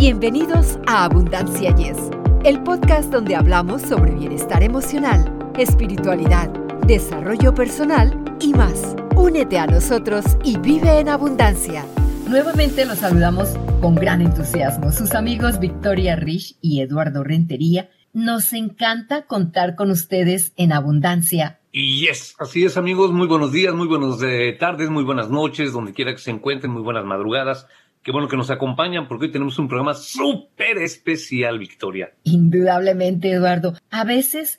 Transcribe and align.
Bienvenidos 0.00 0.78
a 0.86 1.04
Abundancia 1.04 1.76
Yes, 1.76 1.98
el 2.42 2.62
podcast 2.62 3.12
donde 3.12 3.36
hablamos 3.36 3.82
sobre 3.82 4.12
bienestar 4.12 4.62
emocional, 4.62 5.52
espiritualidad, 5.58 6.48
desarrollo 6.86 7.54
personal 7.54 8.18
y 8.40 8.54
más. 8.54 8.96
Únete 9.14 9.58
a 9.58 9.66
nosotros 9.66 10.24
y 10.42 10.56
vive 10.56 11.00
en 11.00 11.10
abundancia. 11.10 11.84
Nuevamente 12.26 12.86
los 12.86 13.00
saludamos 13.00 13.50
con 13.82 13.94
gran 13.94 14.22
entusiasmo 14.22 14.90
sus 14.90 15.14
amigos 15.14 15.60
Victoria 15.60 16.16
Rich 16.16 16.56
y 16.62 16.80
Eduardo 16.80 17.22
Rentería. 17.22 17.90
Nos 18.14 18.54
encanta 18.54 19.26
contar 19.26 19.76
con 19.76 19.90
ustedes 19.90 20.54
en 20.56 20.72
abundancia. 20.72 21.60
Y 21.72 22.06
yes, 22.06 22.36
así 22.38 22.64
es 22.64 22.78
amigos, 22.78 23.12
muy 23.12 23.26
buenos 23.26 23.52
días, 23.52 23.74
muy 23.74 23.86
buenas 23.86 24.20
eh, 24.22 24.56
tardes, 24.58 24.88
muy 24.88 25.04
buenas 25.04 25.28
noches, 25.28 25.74
donde 25.74 25.92
quiera 25.92 26.12
que 26.12 26.18
se 26.18 26.30
encuentren, 26.30 26.72
muy 26.72 26.82
buenas 26.82 27.04
madrugadas. 27.04 27.68
Qué 28.02 28.12
bueno 28.12 28.28
que 28.28 28.36
nos 28.36 28.50
acompañan 28.50 29.06
porque 29.08 29.26
hoy 29.26 29.32
tenemos 29.32 29.58
un 29.58 29.68
programa 29.68 29.92
súper 29.92 30.78
especial, 30.78 31.58
Victoria. 31.58 32.14
Indudablemente, 32.24 33.30
Eduardo. 33.30 33.74
A 33.90 34.04
veces 34.04 34.58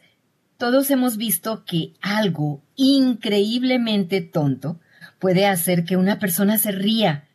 todos 0.57 0.91
hemos 0.91 1.17
visto 1.17 1.65
que 1.65 1.93
algo 2.01 2.61
increíblemente 2.75 4.21
tonto 4.21 4.79
puede 5.17 5.47
hacer 5.47 5.85
que 5.85 5.97
una 5.97 6.19
persona 6.19 6.59
se 6.59 6.71
ría, 6.71 7.29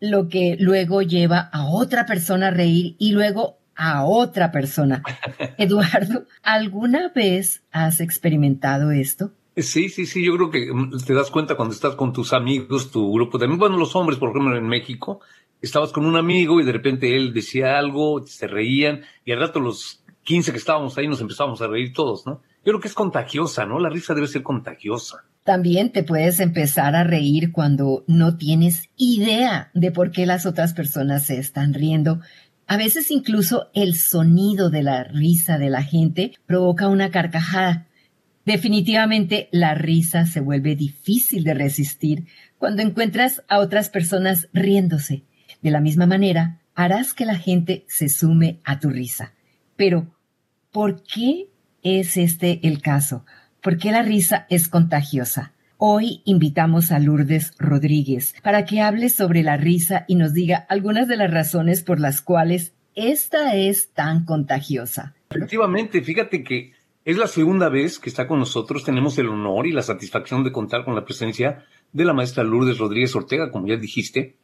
lo 0.00 0.30
que 0.30 0.56
luego 0.58 1.02
lleva 1.02 1.40
a 1.52 1.66
otra 1.66 2.06
persona 2.06 2.48
a 2.48 2.50
reír 2.50 2.96
y 2.98 3.12
luego 3.12 3.58
a 3.76 4.04
otra 4.04 4.50
persona. 4.50 5.02
Eduardo, 5.58 6.24
¿alguna 6.42 7.10
vez 7.14 7.62
has 7.70 8.00
experimentado 8.00 8.92
esto? 8.92 9.32
Sí, 9.56 9.88
sí, 9.88 10.06
sí, 10.06 10.24
yo 10.24 10.34
creo 10.36 10.50
que 10.50 10.72
mm, 10.72 10.98
te 11.06 11.14
das 11.14 11.30
cuenta 11.30 11.56
cuando 11.56 11.74
estás 11.74 11.94
con 11.94 12.12
tus 12.12 12.32
amigos, 12.32 12.90
tu 12.90 13.12
grupo 13.12 13.38
de 13.38 13.46
bueno, 13.46 13.76
los 13.76 13.94
hombres, 13.94 14.18
por 14.18 14.30
ejemplo, 14.30 14.56
en 14.56 14.66
México, 14.66 15.20
estabas 15.62 15.92
con 15.92 16.06
un 16.06 16.16
amigo 16.16 16.60
y 16.60 16.64
de 16.64 16.72
repente 16.72 17.16
él 17.16 17.32
decía 17.32 17.78
algo, 17.78 18.26
se 18.26 18.46
reían, 18.46 19.02
y 19.24 19.32
al 19.32 19.40
rato 19.40 19.60
los 19.60 20.02
15 20.24 20.52
que 20.52 20.58
estábamos 20.58 20.96
ahí 20.98 21.06
nos 21.06 21.20
empezábamos 21.20 21.60
a 21.62 21.68
reír 21.68 21.92
todos, 21.92 22.26
¿no? 22.26 22.42
Yo 22.64 22.72
creo 22.72 22.80
que 22.80 22.88
es 22.88 22.94
contagiosa, 22.94 23.66
¿no? 23.66 23.78
La 23.78 23.90
risa 23.90 24.14
debe 24.14 24.26
ser 24.26 24.42
contagiosa. 24.42 25.24
También 25.44 25.92
te 25.92 26.02
puedes 26.02 26.40
empezar 26.40 26.96
a 26.96 27.04
reír 27.04 27.52
cuando 27.52 28.04
no 28.06 28.38
tienes 28.38 28.88
idea 28.96 29.70
de 29.74 29.92
por 29.92 30.10
qué 30.10 30.24
las 30.24 30.46
otras 30.46 30.72
personas 30.72 31.26
se 31.26 31.38
están 31.38 31.74
riendo. 31.74 32.20
A 32.66 32.78
veces 32.78 33.10
incluso 33.10 33.68
el 33.74 33.94
sonido 33.94 34.70
de 34.70 34.82
la 34.82 35.04
risa 35.04 35.58
de 35.58 35.68
la 35.68 35.82
gente 35.82 36.32
provoca 36.46 36.88
una 36.88 37.10
carcajada. 37.10 37.86
Definitivamente 38.44 39.48
la 39.52 39.74
risa 39.74 40.26
se 40.26 40.40
vuelve 40.40 40.76
difícil 40.76 41.44
de 41.44 41.54
resistir 41.54 42.26
cuando 42.58 42.82
encuentras 42.82 43.42
a 43.48 43.58
otras 43.58 43.88
personas 43.88 44.48
riéndose. 44.52 45.22
De 45.62 45.70
la 45.70 45.80
misma 45.80 46.04
manera, 46.06 46.60
harás 46.74 47.14
que 47.14 47.24
la 47.24 47.36
gente 47.36 47.84
se 47.88 48.10
sume 48.10 48.60
a 48.64 48.80
tu 48.80 48.90
risa. 48.90 49.32
Pero, 49.76 50.14
¿por 50.72 51.02
qué 51.02 51.48
es 51.82 52.18
este 52.18 52.60
el 52.66 52.82
caso? 52.82 53.24
¿Por 53.62 53.78
qué 53.78 53.92
la 53.92 54.02
risa 54.02 54.46
es 54.50 54.68
contagiosa? 54.68 55.52
Hoy 55.78 56.20
invitamos 56.26 56.92
a 56.92 56.98
Lourdes 56.98 57.54
Rodríguez 57.58 58.34
para 58.42 58.66
que 58.66 58.82
hable 58.82 59.08
sobre 59.08 59.42
la 59.42 59.56
risa 59.56 60.04
y 60.06 60.16
nos 60.16 60.34
diga 60.34 60.66
algunas 60.68 61.08
de 61.08 61.16
las 61.16 61.30
razones 61.30 61.82
por 61.82 61.98
las 61.98 62.20
cuales 62.20 62.74
esta 62.94 63.56
es 63.56 63.90
tan 63.92 64.26
contagiosa. 64.26 65.14
Efectivamente, 65.30 66.02
fíjate 66.02 66.44
que 66.44 66.73
es 67.04 67.18
la 67.18 67.26
segunda 67.26 67.68
vez 67.68 67.98
que 67.98 68.08
está 68.08 68.26
con 68.26 68.38
nosotros. 68.38 68.84
Tenemos 68.84 69.18
el 69.18 69.28
honor 69.28 69.66
y 69.66 69.72
la 69.72 69.82
satisfacción 69.82 70.42
de 70.42 70.52
contar 70.52 70.84
con 70.84 70.94
la 70.94 71.04
presencia 71.04 71.64
de 71.92 72.04
la 72.04 72.14
maestra 72.14 72.44
Lourdes 72.44 72.78
Rodríguez 72.78 73.14
Ortega, 73.14 73.50
como 73.50 73.66
ya 73.66 73.76
dijiste, 73.76 74.36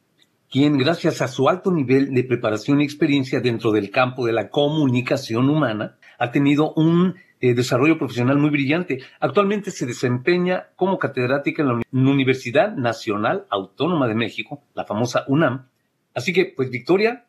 quien 0.50 0.76
gracias 0.76 1.22
a 1.22 1.28
su 1.28 1.48
alto 1.48 1.72
nivel 1.72 2.12
de 2.12 2.24
preparación 2.24 2.80
y 2.80 2.84
experiencia 2.84 3.40
dentro 3.40 3.72
del 3.72 3.90
campo 3.90 4.26
de 4.26 4.32
la 4.32 4.50
comunicación 4.50 5.48
humana, 5.48 5.96
ha 6.18 6.32
tenido 6.32 6.74
un 6.74 7.14
eh, 7.40 7.54
desarrollo 7.54 7.96
profesional 7.96 8.36
muy 8.36 8.50
brillante. 8.50 8.98
Actualmente 9.20 9.70
se 9.70 9.86
desempeña 9.86 10.66
como 10.76 10.98
catedrática 10.98 11.62
en 11.62 11.68
la 11.68 11.80
Universidad 11.92 12.76
Nacional 12.76 13.46
Autónoma 13.48 14.06
de 14.06 14.16
México, 14.16 14.62
la 14.74 14.84
famosa 14.84 15.24
UNAM. 15.28 15.68
Así 16.14 16.32
que, 16.34 16.52
pues, 16.54 16.68
Victoria, 16.70 17.24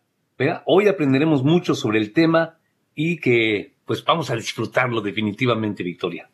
hoy 0.66 0.88
aprenderemos 0.88 1.44
mucho 1.44 1.76
sobre 1.76 2.00
el 2.00 2.12
tema 2.12 2.58
y 2.96 3.18
que 3.18 3.76
pues 3.86 4.04
vamos 4.04 4.30
a 4.30 4.36
disfrutarlo 4.36 5.02
definitivamente, 5.02 5.84
Victoria. 5.84 6.30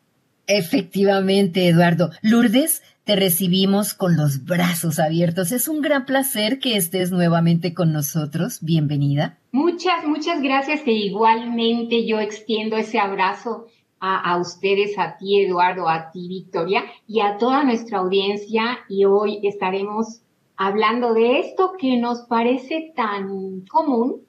Efectivamente, 0.46 1.68
Eduardo. 1.68 2.10
Lourdes, 2.22 2.82
te 3.04 3.16
recibimos 3.16 3.92
con 3.94 4.16
los 4.16 4.44
brazos 4.44 4.98
abiertos. 4.98 5.52
Es 5.52 5.68
un 5.68 5.82
gran 5.82 6.06
placer 6.06 6.58
que 6.58 6.76
estés 6.76 7.10
nuevamente 7.10 7.74
con 7.74 7.92
nosotros. 7.92 8.58
Bienvenida. 8.62 9.38
Muchas, 9.52 10.06
muchas 10.06 10.40
gracias 10.42 10.80
que 10.80 10.92
igualmente 10.92 12.06
yo 12.06 12.18
extiendo 12.18 12.76
ese 12.76 12.98
abrazo 12.98 13.66
a, 14.00 14.32
a, 14.32 14.38
ustedes, 14.38 14.98
a 14.98 15.16
ti 15.18 15.40
Eduardo, 15.42 15.88
a 15.88 16.10
ti 16.10 16.28
Victoria 16.28 16.84
y 17.06 17.20
a 17.20 17.36
toda 17.36 17.64
nuestra 17.64 17.98
audiencia 17.98 18.78
y 18.88 19.04
hoy 19.04 19.40
estaremos 19.42 20.22
hablando 20.56 21.14
de 21.14 21.40
esto 21.40 21.72
que 21.78 21.96
nos 21.96 22.22
parece 22.22 22.92
tan 22.94 23.62
común, 23.70 24.22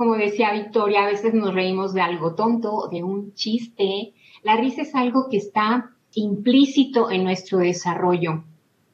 como 0.00 0.14
decía 0.14 0.54
Victoria, 0.54 1.02
a 1.02 1.08
veces 1.08 1.34
nos 1.34 1.52
reímos 1.52 1.92
de 1.92 2.00
algo 2.00 2.34
tonto, 2.34 2.88
de 2.90 3.02
un 3.02 3.34
chiste. 3.34 4.14
La 4.42 4.56
risa 4.56 4.80
es 4.80 4.94
algo 4.94 5.28
que 5.30 5.36
está 5.36 5.90
implícito 6.14 7.10
en 7.10 7.22
nuestro 7.22 7.58
desarrollo. 7.58 8.42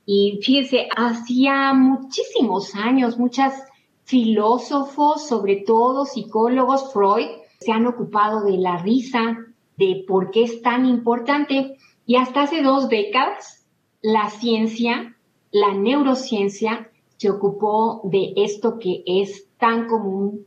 Y 0.04 0.40
fíjense, 0.42 0.88
hacía 0.96 1.72
muchísimos 1.74 2.74
años, 2.74 3.20
muchas 3.20 3.54
filósofos, 4.02 5.28
sobre 5.28 5.62
todo 5.64 6.06
psicólogos, 6.06 6.92
Freud, 6.92 7.28
se 7.60 7.70
han 7.70 7.86
ocupado 7.86 8.42
de 8.42 8.58
la 8.58 8.78
risa, 8.78 9.36
de 9.76 10.04
por 10.08 10.32
qué 10.32 10.42
es 10.42 10.60
tan 10.60 10.86
importante. 10.86 11.76
Y 12.04 12.16
hasta 12.16 12.42
hace 12.42 12.62
dos 12.62 12.88
décadas, 12.88 13.64
la 14.02 14.28
ciencia, 14.28 15.16
la 15.52 15.72
neurociencia, 15.72 16.90
se 17.16 17.30
ocupó 17.30 18.00
de 18.02 18.32
esto 18.34 18.80
que 18.80 19.04
es 19.06 19.46
tan 19.56 19.86
común 19.86 20.46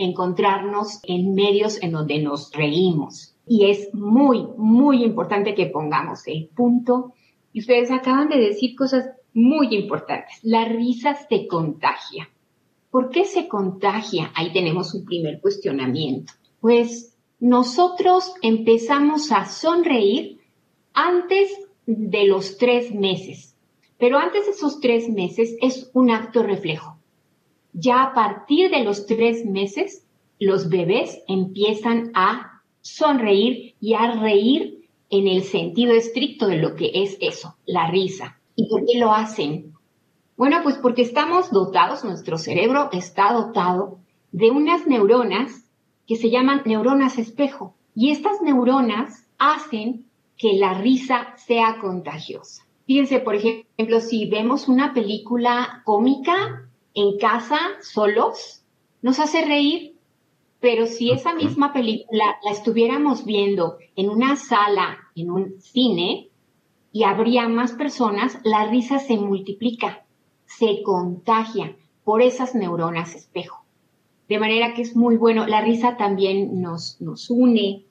encontrarnos 0.00 1.00
en 1.04 1.34
medios 1.34 1.82
en 1.82 1.92
donde 1.92 2.20
nos 2.20 2.52
reímos. 2.52 3.34
Y 3.46 3.70
es 3.70 3.92
muy, 3.94 4.46
muy 4.56 5.04
importante 5.04 5.54
que 5.54 5.66
pongamos 5.66 6.26
el 6.26 6.48
punto. 6.48 7.12
Y 7.52 7.60
ustedes 7.60 7.90
acaban 7.90 8.28
de 8.28 8.38
decir 8.38 8.76
cosas 8.76 9.10
muy 9.34 9.74
importantes. 9.74 10.38
La 10.42 10.64
risa 10.64 11.14
se 11.28 11.46
contagia. 11.46 12.30
¿Por 12.90 13.10
qué 13.10 13.24
se 13.24 13.46
contagia? 13.46 14.32
Ahí 14.34 14.52
tenemos 14.52 14.94
un 14.94 15.04
primer 15.04 15.40
cuestionamiento. 15.40 16.32
Pues 16.60 17.16
nosotros 17.38 18.34
empezamos 18.42 19.32
a 19.32 19.46
sonreír 19.46 20.40
antes 20.92 21.50
de 21.86 22.26
los 22.26 22.58
tres 22.58 22.94
meses. 22.94 23.56
Pero 23.98 24.18
antes 24.18 24.46
de 24.46 24.52
esos 24.52 24.80
tres 24.80 25.08
meses 25.08 25.56
es 25.60 25.90
un 25.92 26.10
acto 26.10 26.42
reflejo. 26.42 26.99
Ya 27.72 28.02
a 28.02 28.14
partir 28.14 28.70
de 28.70 28.84
los 28.84 29.06
tres 29.06 29.44
meses, 29.44 30.06
los 30.38 30.68
bebés 30.68 31.22
empiezan 31.28 32.10
a 32.14 32.62
sonreír 32.80 33.74
y 33.80 33.94
a 33.94 34.12
reír 34.20 34.88
en 35.10 35.28
el 35.28 35.42
sentido 35.42 35.92
estricto 35.92 36.46
de 36.46 36.56
lo 36.56 36.74
que 36.74 36.90
es 36.94 37.16
eso, 37.20 37.56
la 37.66 37.90
risa. 37.90 38.38
¿Y 38.56 38.68
por 38.68 38.84
qué 38.86 38.98
lo 38.98 39.12
hacen? 39.12 39.74
Bueno, 40.36 40.60
pues 40.62 40.76
porque 40.78 41.02
estamos 41.02 41.50
dotados, 41.50 42.04
nuestro 42.04 42.38
cerebro 42.38 42.88
está 42.92 43.32
dotado 43.32 43.98
de 44.32 44.50
unas 44.50 44.86
neuronas 44.86 45.64
que 46.06 46.16
se 46.16 46.30
llaman 46.30 46.62
neuronas 46.64 47.18
espejo. 47.18 47.74
Y 47.94 48.10
estas 48.10 48.40
neuronas 48.40 49.26
hacen 49.38 50.06
que 50.36 50.54
la 50.54 50.74
risa 50.74 51.34
sea 51.36 51.78
contagiosa. 51.80 52.64
Fíjense, 52.86 53.20
por 53.20 53.34
ejemplo, 53.34 54.00
si 54.00 54.28
vemos 54.28 54.68
una 54.68 54.94
película 54.94 55.82
cómica 55.84 56.69
en 56.94 57.18
casa 57.18 57.58
solos, 57.82 58.62
nos 59.02 59.18
hace 59.18 59.44
reír, 59.44 59.96
pero 60.60 60.86
si 60.86 61.10
esa 61.10 61.34
misma 61.34 61.72
película 61.72 62.38
la 62.44 62.50
estuviéramos 62.50 63.24
viendo 63.24 63.78
en 63.96 64.10
una 64.10 64.36
sala, 64.36 64.98
en 65.14 65.30
un 65.30 65.60
cine, 65.60 66.28
y 66.92 67.04
habría 67.04 67.48
más 67.48 67.72
personas, 67.72 68.38
la 68.44 68.66
risa 68.66 68.98
se 68.98 69.16
multiplica, 69.16 70.04
se 70.44 70.82
contagia 70.82 71.76
por 72.04 72.22
esas 72.22 72.54
neuronas 72.54 73.14
espejo. 73.14 73.64
De 74.28 74.38
manera 74.38 74.74
que 74.74 74.82
es 74.82 74.96
muy 74.96 75.16
bueno. 75.16 75.46
La 75.46 75.60
risa 75.60 75.96
también 75.96 76.60
nos, 76.60 77.00
nos 77.00 77.30
une. 77.30 77.84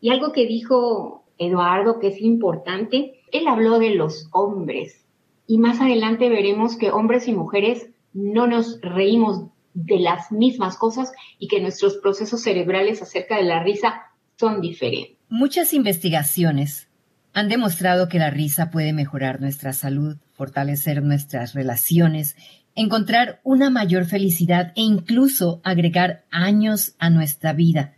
Y 0.00 0.10
algo 0.10 0.32
que 0.32 0.46
dijo 0.46 1.24
Eduardo, 1.38 1.98
que 1.98 2.08
es 2.08 2.20
importante, 2.20 3.20
él 3.32 3.48
habló 3.48 3.78
de 3.78 3.94
los 3.94 4.28
hombres. 4.32 5.06
Y 5.46 5.58
más 5.58 5.80
adelante 5.80 6.28
veremos 6.28 6.76
que 6.76 6.90
hombres 6.90 7.28
y 7.28 7.32
mujeres 7.32 7.90
no 8.16 8.46
nos 8.46 8.80
reímos 8.80 9.50
de 9.74 10.00
las 10.00 10.32
mismas 10.32 10.76
cosas 10.76 11.12
y 11.38 11.48
que 11.48 11.60
nuestros 11.60 11.98
procesos 11.98 12.42
cerebrales 12.42 13.02
acerca 13.02 13.36
de 13.36 13.44
la 13.44 13.62
risa 13.62 14.06
son 14.36 14.60
diferentes. 14.60 15.16
Muchas 15.28 15.72
investigaciones 15.74 16.88
han 17.34 17.48
demostrado 17.48 18.08
que 18.08 18.18
la 18.18 18.30
risa 18.30 18.70
puede 18.70 18.92
mejorar 18.92 19.40
nuestra 19.40 19.72
salud, 19.72 20.16
fortalecer 20.32 21.02
nuestras 21.02 21.54
relaciones 21.54 22.36
encontrar 22.76 23.40
una 23.42 23.70
mayor 23.70 24.04
felicidad 24.04 24.72
e 24.76 24.82
incluso 24.82 25.60
agregar 25.64 26.24
años 26.30 26.94
a 26.98 27.10
nuestra 27.10 27.52
vida. 27.52 27.94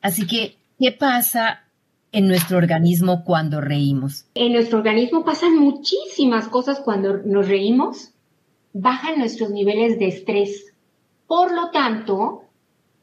Así 0.00 0.26
que, 0.26 0.56
¿qué 0.78 0.92
pasa 0.92 1.64
en 2.12 2.28
nuestro 2.28 2.56
organismo 2.56 3.24
cuando 3.24 3.60
reímos? 3.60 4.26
En 4.34 4.52
nuestro 4.52 4.78
organismo 4.78 5.24
pasan 5.24 5.58
muchísimas 5.58 6.48
cosas 6.48 6.80
cuando 6.80 7.18
nos 7.24 7.48
reímos. 7.48 8.12
Bajan 8.74 9.18
nuestros 9.18 9.50
niveles 9.50 9.98
de 9.98 10.08
estrés. 10.08 10.74
Por 11.26 11.54
lo 11.54 11.70
tanto, 11.70 12.42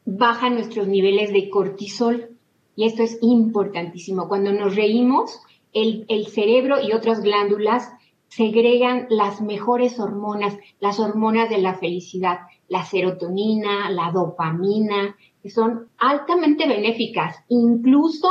bajan 0.04 0.54
nuestros 0.54 0.86
niveles 0.86 1.32
de 1.32 1.50
cortisol. 1.50 2.36
Y 2.76 2.84
esto 2.84 3.02
es 3.02 3.18
importantísimo. 3.22 4.28
Cuando 4.28 4.52
nos 4.52 4.76
reímos, 4.76 5.40
el, 5.72 6.04
el 6.08 6.26
cerebro 6.26 6.80
y 6.80 6.92
otras 6.92 7.22
glándulas 7.22 7.90
segregan 8.28 9.06
las 9.10 9.40
mejores 9.40 9.98
hormonas, 9.98 10.56
las 10.78 11.00
hormonas 11.00 11.50
de 11.50 11.58
la 11.58 11.74
felicidad, 11.74 12.40
la 12.68 12.84
serotonina, 12.84 13.90
la 13.90 14.10
dopamina, 14.10 15.16
que 15.42 15.50
son 15.50 15.88
altamente 15.98 16.68
benéficas, 16.68 17.36
incluso 17.48 18.28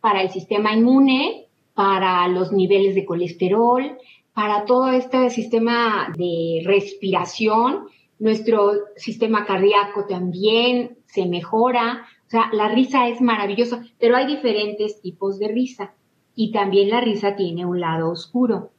para 0.00 0.22
el 0.22 0.30
sistema 0.30 0.74
inmune, 0.74 1.46
para 1.74 2.28
los 2.28 2.52
niveles 2.52 2.94
de 2.94 3.04
colesterol, 3.04 3.98
para 4.34 4.64
todo 4.64 4.90
este 4.90 5.30
sistema 5.30 6.12
de 6.16 6.62
respiración, 6.64 7.86
nuestro 8.18 8.72
sistema 8.96 9.44
cardíaco 9.44 10.06
también 10.06 10.98
se 11.06 11.26
mejora. 11.26 12.06
O 12.26 12.30
sea, 12.30 12.50
la 12.52 12.68
risa 12.68 13.08
es 13.08 13.20
maravillosa, 13.20 13.84
pero 13.98 14.16
hay 14.16 14.26
diferentes 14.26 15.00
tipos 15.00 15.38
de 15.38 15.48
risa 15.48 15.94
y 16.34 16.50
también 16.50 16.90
la 16.90 17.00
risa 17.00 17.36
tiene 17.36 17.66
un 17.66 17.80
lado 17.80 18.10
oscuro 18.10 18.72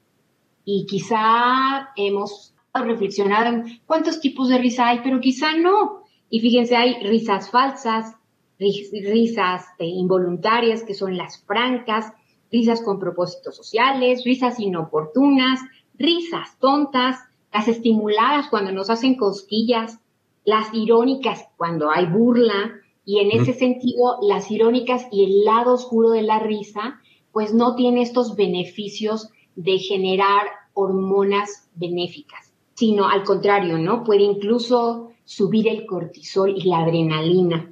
y 0.66 0.86
quizá 0.86 1.90
hemos 1.96 2.54
reflexionado 2.74 3.56
en 3.56 3.82
cuántos 3.86 4.20
tipos 4.20 4.50
de 4.50 4.58
risa 4.58 4.88
hay, 4.88 5.00
pero 5.04 5.20
quizá 5.20 5.56
no. 5.58 6.04
Y 6.30 6.40
fíjense, 6.40 6.76
hay 6.76 6.96
risas 7.04 7.52
falsas, 7.52 8.16
risas 8.58 9.66
eh, 9.78 9.86
involuntarias, 9.86 10.84
que 10.84 10.94
son 10.94 11.18
las 11.18 11.44
francas, 11.46 12.14
risas 12.54 12.82
con 12.82 13.00
propósitos 13.00 13.56
sociales, 13.58 14.24
risas 14.24 14.60
inoportunas, 14.60 15.60
risas 15.98 16.58
tontas, 16.60 17.18
las 17.52 17.68
estimuladas 17.68 18.48
cuando 18.50 18.72
nos 18.72 18.90
hacen 18.90 19.16
cosquillas, 19.16 20.00
las 20.46 20.74
irónicas 20.74 21.48
cuando 21.58 21.90
hay 21.90 22.06
burla, 22.06 22.80
y 23.06 23.20
en 23.20 23.32
ese 23.32 23.54
sentido, 23.54 24.18
las 24.22 24.50
irónicas 24.50 25.08
y 25.12 25.26
el 25.26 25.44
lado 25.44 25.74
oscuro 25.74 26.12
de 26.12 26.22
la 26.22 26.40
risa, 26.40 27.02
pues 27.34 27.54
no 27.54 27.76
tiene 27.76 28.02
estos 28.02 28.36
beneficios 28.36 29.30
de 29.56 29.80
generar 29.80 30.48
hormonas 30.74 31.70
benéficas, 31.76 32.54
sino 32.76 33.10
al 33.10 33.24
contrario, 33.24 33.78
¿no? 33.78 34.04
Puede 34.04 34.24
incluso 34.24 35.12
subir 35.26 35.68
el 35.68 35.86
cortisol 35.86 36.54
y 36.56 36.70
la 36.70 36.80
adrenalina. 36.80 37.72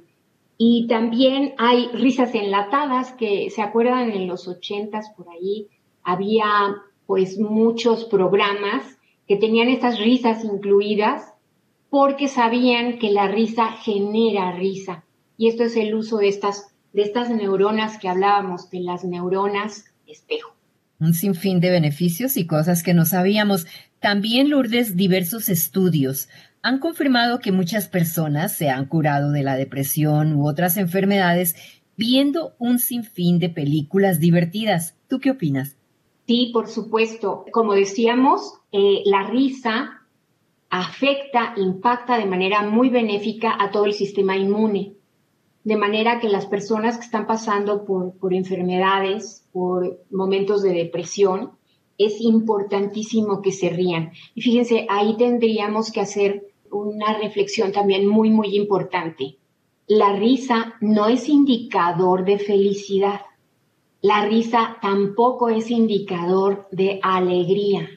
Y 0.64 0.86
también 0.86 1.54
hay 1.58 1.88
risas 1.88 2.36
enlatadas 2.36 3.14
que 3.14 3.50
se 3.50 3.62
acuerdan 3.62 4.12
en 4.12 4.28
los 4.28 4.46
ochentas 4.46 5.10
por 5.16 5.28
ahí 5.28 5.66
había 6.04 6.44
pues 7.04 7.36
muchos 7.36 8.04
programas 8.04 8.96
que 9.26 9.34
tenían 9.34 9.66
estas 9.66 9.98
risas 9.98 10.44
incluidas 10.44 11.34
porque 11.90 12.28
sabían 12.28 13.00
que 13.00 13.10
la 13.10 13.26
risa 13.26 13.72
genera 13.72 14.52
risa. 14.52 15.04
Y 15.36 15.48
esto 15.48 15.64
es 15.64 15.74
el 15.74 15.96
uso 15.96 16.18
de 16.18 16.28
estas, 16.28 16.72
de 16.92 17.02
estas 17.02 17.28
neuronas 17.28 17.98
que 17.98 18.08
hablábamos, 18.08 18.70
de 18.70 18.82
las 18.82 19.02
neuronas 19.02 19.86
espejo 20.06 20.54
un 21.00 21.14
sinfín 21.14 21.58
de 21.58 21.70
beneficios 21.70 22.36
y 22.36 22.46
cosas 22.46 22.84
que 22.84 22.94
no 22.94 23.04
sabíamos. 23.04 23.66
También, 23.98 24.50
Lourdes, 24.50 24.96
diversos 24.96 25.48
estudios 25.48 26.28
han 26.62 26.78
confirmado 26.78 27.40
que 27.40 27.52
muchas 27.52 27.88
personas 27.88 28.52
se 28.52 28.70
han 28.70 28.86
curado 28.86 29.30
de 29.30 29.42
la 29.42 29.56
depresión 29.56 30.34
u 30.36 30.48
otras 30.48 30.76
enfermedades 30.76 31.56
viendo 31.96 32.54
un 32.58 32.78
sinfín 32.78 33.38
de 33.38 33.50
películas 33.50 34.20
divertidas. 34.20 34.96
¿Tú 35.08 35.18
qué 35.18 35.30
opinas? 35.30 35.76
Sí, 36.26 36.50
por 36.52 36.68
supuesto. 36.68 37.44
Como 37.52 37.74
decíamos, 37.74 38.54
eh, 38.70 39.02
la 39.04 39.24
risa 39.24 40.02
afecta, 40.70 41.54
impacta 41.56 42.16
de 42.16 42.26
manera 42.26 42.62
muy 42.62 42.88
benéfica 42.88 43.56
a 43.58 43.70
todo 43.70 43.84
el 43.84 43.92
sistema 43.92 44.36
inmune 44.36 44.94
de 45.64 45.76
manera 45.76 46.18
que 46.18 46.28
las 46.28 46.46
personas 46.46 46.98
que 46.98 47.04
están 47.04 47.26
pasando 47.26 47.84
por, 47.84 48.34
enfermedades, 48.34 49.46
por 49.52 50.00
momentos 50.10 50.62
de 50.62 50.72
depresión, 50.72 51.52
es 51.98 52.20
importantísimo 52.20 53.42
que 53.42 53.52
se 53.52 53.70
rían. 53.70 54.12
Y 54.34 54.42
fíjense, 54.42 54.86
ahí 54.88 55.16
tendríamos 55.16 55.92
que 55.92 56.00
hacer 56.00 56.51
una 56.72 57.18
reflexión 57.18 57.72
también 57.72 58.06
muy, 58.06 58.30
muy 58.30 58.56
importante. 58.56 59.38
La 59.86 60.14
risa 60.14 60.74
no 60.80 61.06
es 61.06 61.28
indicador 61.28 62.24
de 62.24 62.38
felicidad. 62.38 63.20
La 64.00 64.24
risa 64.24 64.78
tampoco 64.80 65.48
es 65.48 65.70
indicador 65.70 66.66
de 66.72 66.98
alegría. 67.02 67.88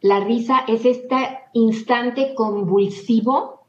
La 0.00 0.20
risa 0.20 0.64
es 0.68 0.84
este 0.84 1.16
instante 1.52 2.34
convulsivo 2.34 3.66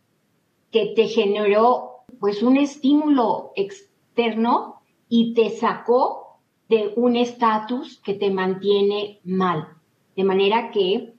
que 0.71 0.93
te 0.95 1.07
generó 1.07 2.03
pues 2.19 2.43
un 2.43 2.57
estímulo 2.57 3.51
externo 3.55 4.81
y 5.09 5.33
te 5.33 5.49
sacó 5.49 6.37
de 6.69 6.93
un 6.95 7.17
estatus 7.17 7.99
que 8.03 8.13
te 8.13 8.29
mantiene 8.29 9.19
mal. 9.23 9.67
De 10.15 10.23
manera 10.23 10.71
que 10.71 11.15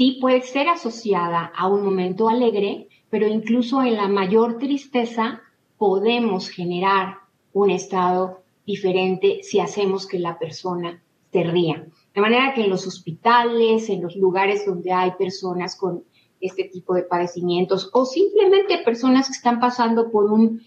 sí 0.00 0.16
puede 0.18 0.40
ser 0.40 0.66
asociada 0.66 1.52
a 1.54 1.68
un 1.68 1.84
momento 1.84 2.30
alegre, 2.30 2.88
pero 3.10 3.28
incluso 3.28 3.82
en 3.82 3.96
la 3.96 4.08
mayor 4.08 4.56
tristeza 4.56 5.42
podemos 5.76 6.48
generar 6.48 7.18
un 7.52 7.68
estado 7.68 8.40
diferente 8.64 9.40
si 9.42 9.60
hacemos 9.60 10.06
que 10.06 10.18
la 10.18 10.38
persona 10.38 11.02
se 11.30 11.42
ría. 11.44 11.86
De 12.14 12.20
manera 12.22 12.54
que 12.54 12.64
en 12.64 12.70
los 12.70 12.86
hospitales, 12.86 13.90
en 13.90 14.00
los 14.00 14.16
lugares 14.16 14.64
donde 14.64 14.90
hay 14.90 15.10
personas 15.18 15.76
con 15.76 16.04
este 16.40 16.64
tipo 16.64 16.94
de 16.94 17.02
padecimientos 17.02 17.90
o 17.92 18.06
simplemente 18.06 18.78
personas 18.78 19.26
que 19.26 19.34
están 19.34 19.60
pasando 19.60 20.10
por 20.10 20.32
un, 20.32 20.62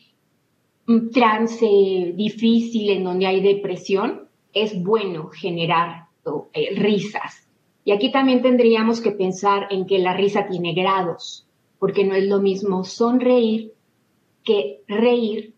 trance 1.12 1.66
difícil 2.14 2.92
en 2.92 3.04
donde 3.04 3.26
hay 3.26 3.42
depresión, 3.42 4.28
es 4.54 4.80
bueno 4.84 5.30
generar 5.30 6.10
eh, 6.54 6.76
risas. 6.76 7.48
Y 7.86 7.92
aquí 7.92 8.12
también 8.12 8.42
tendríamos 8.42 9.02
que 9.02 9.12
pensar 9.12 9.68
en 9.70 9.86
que 9.86 10.00
la 10.00 10.14
risa 10.14 10.48
tiene 10.48 10.74
grados, 10.74 11.46
porque 11.80 12.06
no 12.06 12.16
es 12.16 12.26
lo 12.26 12.40
mismo 12.40 12.84
sonreír 12.84 13.74
que 14.44 14.82
reír 14.88 15.54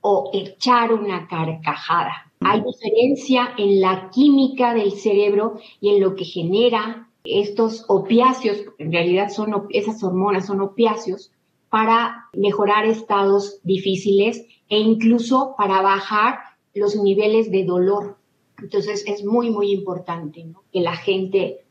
o 0.00 0.30
echar 0.32 0.92
una 0.92 1.26
carcajada. 1.26 2.32
Hay 2.40 2.62
diferencia 2.62 3.54
en 3.56 3.80
la 3.80 4.10
química 4.10 4.74
del 4.74 4.92
cerebro 4.92 5.58
y 5.80 5.90
en 5.90 6.00
lo 6.00 6.14
que 6.14 6.24
genera 6.24 7.08
estos 7.24 7.86
opiáceos, 7.88 8.64
en 8.78 8.92
realidad 8.92 9.30
son 9.30 9.66
esas 9.70 10.02
hormonas 10.04 10.46
son 10.46 10.60
opiáceos, 10.60 11.32
para 11.70 12.28
mejorar 12.34 12.84
estados 12.84 13.58
difíciles 13.64 14.46
e 14.68 14.78
incluso 14.78 15.54
para 15.56 15.80
bajar 15.82 16.38
los 16.74 16.94
niveles 16.94 17.50
de 17.50 17.64
dolor. 17.64 18.18
Entonces 18.58 19.04
es 19.08 19.24
muy, 19.24 19.50
muy 19.50 19.72
importante 19.72 20.46
que 20.72 20.80
la 20.80 20.94
gente 20.94 21.63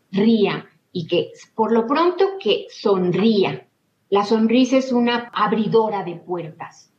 y 0.91 1.08
que 1.08 1.32
por 1.55 1.72
lo 1.72 1.88
pronto 1.88 2.38
que 2.39 2.67
sonría. 2.70 3.67
La 4.10 4.25
sonrisa 4.25 4.77
es 4.77 4.91
una 4.91 5.32
abridora 5.34 6.03
de 6.03 6.15
puertas. 6.15 6.91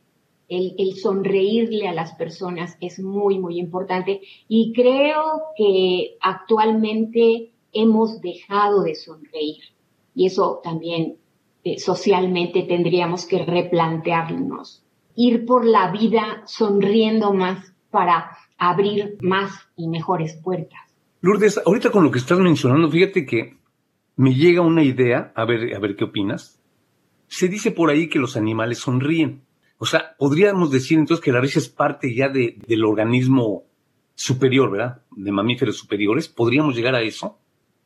El, 0.47 0.75
el, 0.77 0.95
sonreírle 0.95 1.87
a 1.87 1.93
las 1.93 2.13
personas 2.13 2.77
es 2.79 2.99
muy, 2.99 3.39
muy 3.39 3.57
importante 3.57 4.21
y 4.47 4.73
creo 4.73 5.41
que 5.57 6.17
actualmente 6.21 7.51
hemos 7.71 8.21
dejado 8.21 8.83
de 8.83 8.95
sonreír. 8.95 9.63
Y 10.13 10.27
eso 10.27 10.61
también 10.63 11.17
eh, 11.63 11.79
socialmente 11.79 12.61
tendríamos 12.61 13.25
que 13.25 13.43
replantearnos. 13.43 14.83
Ir 15.15 15.45
por 15.45 15.65
la 15.65 15.91
vida 15.91 16.43
sonriendo 16.45 17.33
más 17.33 17.73
para 17.89 18.37
abrir 18.57 19.17
más 19.21 19.51
y 19.75 19.87
mejores 19.87 20.39
puertas. 20.43 20.84
Lourdes, 21.25 21.59
ahorita 21.65 21.89
con 21.89 22.03
lo 22.03 22.11
que 22.11 22.19
estás 22.19 22.37
mencionando, 22.37 22.87
fíjate 22.87 23.25
que 23.25 23.57
me 24.15 24.35
llega 24.35 24.61
una 24.61 24.83
idea, 24.83 25.33
a 25.35 25.43
ver, 25.43 25.75
a 25.75 25.79
ver 25.79 25.95
qué 25.95 26.03
opinas. 26.03 26.61
Se 27.27 27.47
dice 27.47 27.71
por 27.71 27.89
ahí 27.89 28.09
que 28.09 28.19
los 28.19 28.37
animales 28.37 28.77
sonríen. 28.77 29.41
O 29.79 29.87
sea, 29.87 30.15
podríamos 30.19 30.69
decir 30.69 30.99
entonces 30.99 31.25
que 31.25 31.31
la 31.31 31.41
risa 31.41 31.57
es 31.57 31.67
parte 31.67 32.13
ya 32.13 32.29
de, 32.29 32.59
del 32.67 32.85
organismo 32.85 33.63
superior, 34.13 34.69
¿verdad? 34.69 35.01
De 35.15 35.31
mamíferos 35.31 35.77
superiores. 35.77 36.27
¿Podríamos 36.27 36.75
llegar 36.75 36.93
a 36.93 37.01
eso? 37.01 37.39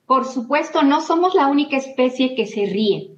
Por 0.06 0.26
supuesto, 0.26 0.84
no 0.84 1.00
somos 1.00 1.34
la 1.34 1.48
única 1.48 1.78
especie 1.78 2.36
que 2.36 2.46
se 2.46 2.66
ríe, 2.66 3.16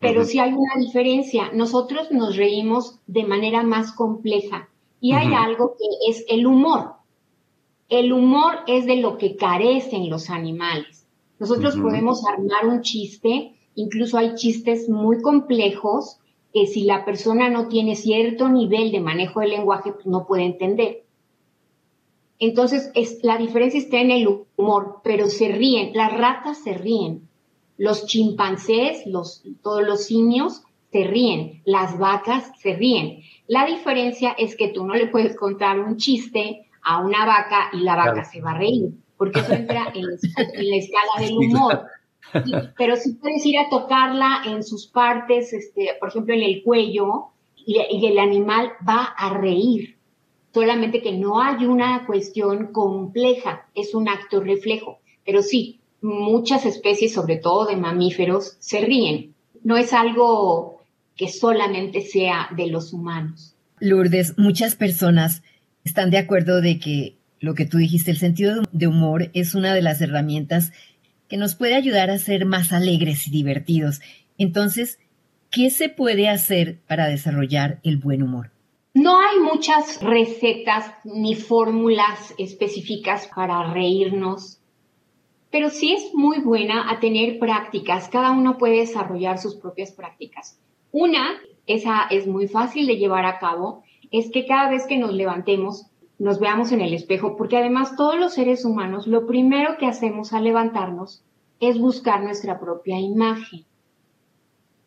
pero 0.00 0.24
sí 0.24 0.40
hay 0.40 0.50
una 0.50 0.74
diferencia. 0.76 1.52
Nosotros 1.52 2.10
nos 2.10 2.36
reímos 2.36 2.98
de 3.06 3.24
manera 3.24 3.62
más 3.62 3.92
compleja 3.92 4.70
y 5.00 5.12
hay 5.12 5.32
algo 5.32 5.76
que 5.78 6.10
es 6.10 6.24
el 6.28 6.48
humor. 6.48 7.01
El 7.92 8.12
humor 8.12 8.60
es 8.66 8.86
de 8.86 8.96
lo 8.96 9.18
que 9.18 9.36
carecen 9.36 10.08
los 10.08 10.30
animales. 10.30 11.06
Nosotros 11.38 11.76
podemos 11.76 12.24
armar 12.26 12.66
un 12.66 12.80
chiste 12.80 13.52
Incluso 13.74 14.18
hay 14.18 14.34
chistes 14.34 14.88
muy 14.88 15.22
complejos 15.22 16.18
que 16.52 16.66
si 16.66 16.82
la 16.84 17.04
persona 17.04 17.48
no 17.48 17.68
tiene 17.68 17.96
cierto 17.96 18.48
nivel 18.48 18.92
de 18.92 19.00
manejo 19.00 19.40
del 19.40 19.50
lenguaje, 19.50 19.92
pues 19.92 20.06
no 20.06 20.26
puede 20.26 20.44
entender. 20.44 21.04
Entonces, 22.38 22.90
es, 22.94 23.20
la 23.22 23.38
diferencia 23.38 23.78
está 23.78 24.00
en 24.00 24.10
el 24.10 24.44
humor, 24.56 25.00
pero 25.02 25.28
se 25.28 25.48
ríen, 25.48 25.92
las 25.94 26.12
ratas 26.12 26.62
se 26.62 26.74
ríen, 26.74 27.28
los 27.78 28.06
chimpancés, 28.06 29.06
los, 29.06 29.42
todos 29.62 29.82
los 29.82 30.04
simios 30.04 30.62
se 30.90 31.04
ríen, 31.04 31.62
las 31.64 31.98
vacas 31.98 32.52
se 32.58 32.74
ríen. 32.74 33.22
La 33.46 33.64
diferencia 33.64 34.32
es 34.32 34.56
que 34.56 34.68
tú 34.68 34.84
no 34.84 34.94
le 34.94 35.06
puedes 35.06 35.36
contar 35.36 35.80
un 35.80 35.96
chiste 35.96 36.66
a 36.82 37.00
una 37.00 37.24
vaca 37.26 37.70
y 37.72 37.80
la 37.80 37.96
vaca 37.96 38.24
se 38.24 38.40
va 38.40 38.52
a 38.52 38.58
reír, 38.58 38.90
porque 39.16 39.40
eso 39.40 39.52
entra 39.52 39.92
en, 39.94 40.04
la 40.06 40.76
escala 40.76 41.20
del 41.20 41.32
humor. 41.36 41.86
Pero 42.76 42.96
si 42.96 43.14
puedes 43.14 43.44
ir 43.44 43.58
a 43.58 43.68
tocarla 43.68 44.42
en 44.46 44.62
sus 44.62 44.86
partes, 44.86 45.52
este, 45.52 45.90
por 46.00 46.08
ejemplo, 46.08 46.34
en 46.34 46.42
el 46.42 46.62
cuello, 46.62 47.28
y 47.64 48.06
el 48.06 48.18
animal 48.18 48.72
va 48.86 49.04
a 49.16 49.34
reír 49.34 49.96
solamente 50.52 51.02
que 51.02 51.12
no 51.12 51.40
hay 51.40 51.64
una 51.66 52.06
cuestión 52.06 52.72
compleja, 52.72 53.66
es 53.74 53.94
un 53.94 54.08
acto 54.08 54.40
reflejo. 54.40 54.98
Pero 55.24 55.42
sí, 55.42 55.80
muchas 56.00 56.66
especies, 56.66 57.14
sobre 57.14 57.36
todo 57.36 57.66
de 57.66 57.76
mamíferos, 57.76 58.56
se 58.58 58.80
ríen. 58.80 59.34
No 59.62 59.76
es 59.76 59.92
algo 59.92 60.82
que 61.16 61.28
solamente 61.28 62.02
sea 62.02 62.48
de 62.56 62.66
los 62.66 62.92
humanos. 62.92 63.54
Lourdes, 63.80 64.38
muchas 64.38 64.76
personas 64.76 65.42
están 65.84 66.10
de 66.10 66.18
acuerdo 66.18 66.60
de 66.60 66.78
que 66.78 67.16
lo 67.40 67.54
que 67.54 67.66
tú 67.66 67.78
dijiste, 67.78 68.10
el 68.10 68.18
sentido 68.18 68.62
de 68.72 68.86
humor 68.86 69.30
es 69.34 69.54
una 69.54 69.74
de 69.74 69.82
las 69.82 70.00
herramientas 70.00 70.72
que 71.28 71.36
nos 71.36 71.54
puede 71.54 71.74
ayudar 71.74 72.10
a 72.10 72.18
ser 72.18 72.44
más 72.44 72.72
alegres 72.72 73.26
y 73.26 73.30
divertidos. 73.30 74.00
Entonces, 74.38 74.98
¿qué 75.50 75.70
se 75.70 75.88
puede 75.88 76.28
hacer 76.28 76.78
para 76.86 77.08
desarrollar 77.08 77.80
el 77.82 77.96
buen 77.96 78.22
humor? 78.22 78.50
No 78.94 79.18
hay 79.18 79.40
muchas 79.40 80.02
recetas 80.02 80.92
ni 81.04 81.34
fórmulas 81.34 82.34
específicas 82.36 83.28
para 83.34 83.72
reírnos, 83.72 84.60
pero 85.50 85.70
sí 85.70 85.94
es 85.94 86.14
muy 86.14 86.40
buena 86.40 86.90
a 86.90 87.00
tener 87.00 87.38
prácticas. 87.38 88.08
Cada 88.08 88.32
uno 88.32 88.58
puede 88.58 88.80
desarrollar 88.80 89.38
sus 89.38 89.56
propias 89.56 89.92
prácticas. 89.92 90.60
Una, 90.90 91.40
esa 91.66 92.06
es 92.10 92.26
muy 92.26 92.48
fácil 92.48 92.86
de 92.86 92.98
llevar 92.98 93.24
a 93.24 93.38
cabo, 93.38 93.82
es 94.12 94.30
que 94.30 94.46
cada 94.46 94.70
vez 94.70 94.86
que 94.86 94.98
nos 94.98 95.12
levantemos, 95.12 95.86
nos 96.18 96.38
veamos 96.38 96.70
en 96.70 96.82
el 96.82 96.94
espejo, 96.94 97.36
porque 97.36 97.56
además 97.56 97.96
todos 97.96 98.16
los 98.16 98.34
seres 98.34 98.64
humanos, 98.64 99.08
lo 99.08 99.26
primero 99.26 99.76
que 99.78 99.86
hacemos 99.86 100.32
al 100.32 100.44
levantarnos 100.44 101.24
es 101.58 101.80
buscar 101.80 102.22
nuestra 102.22 102.60
propia 102.60 103.00
imagen. 103.00 103.64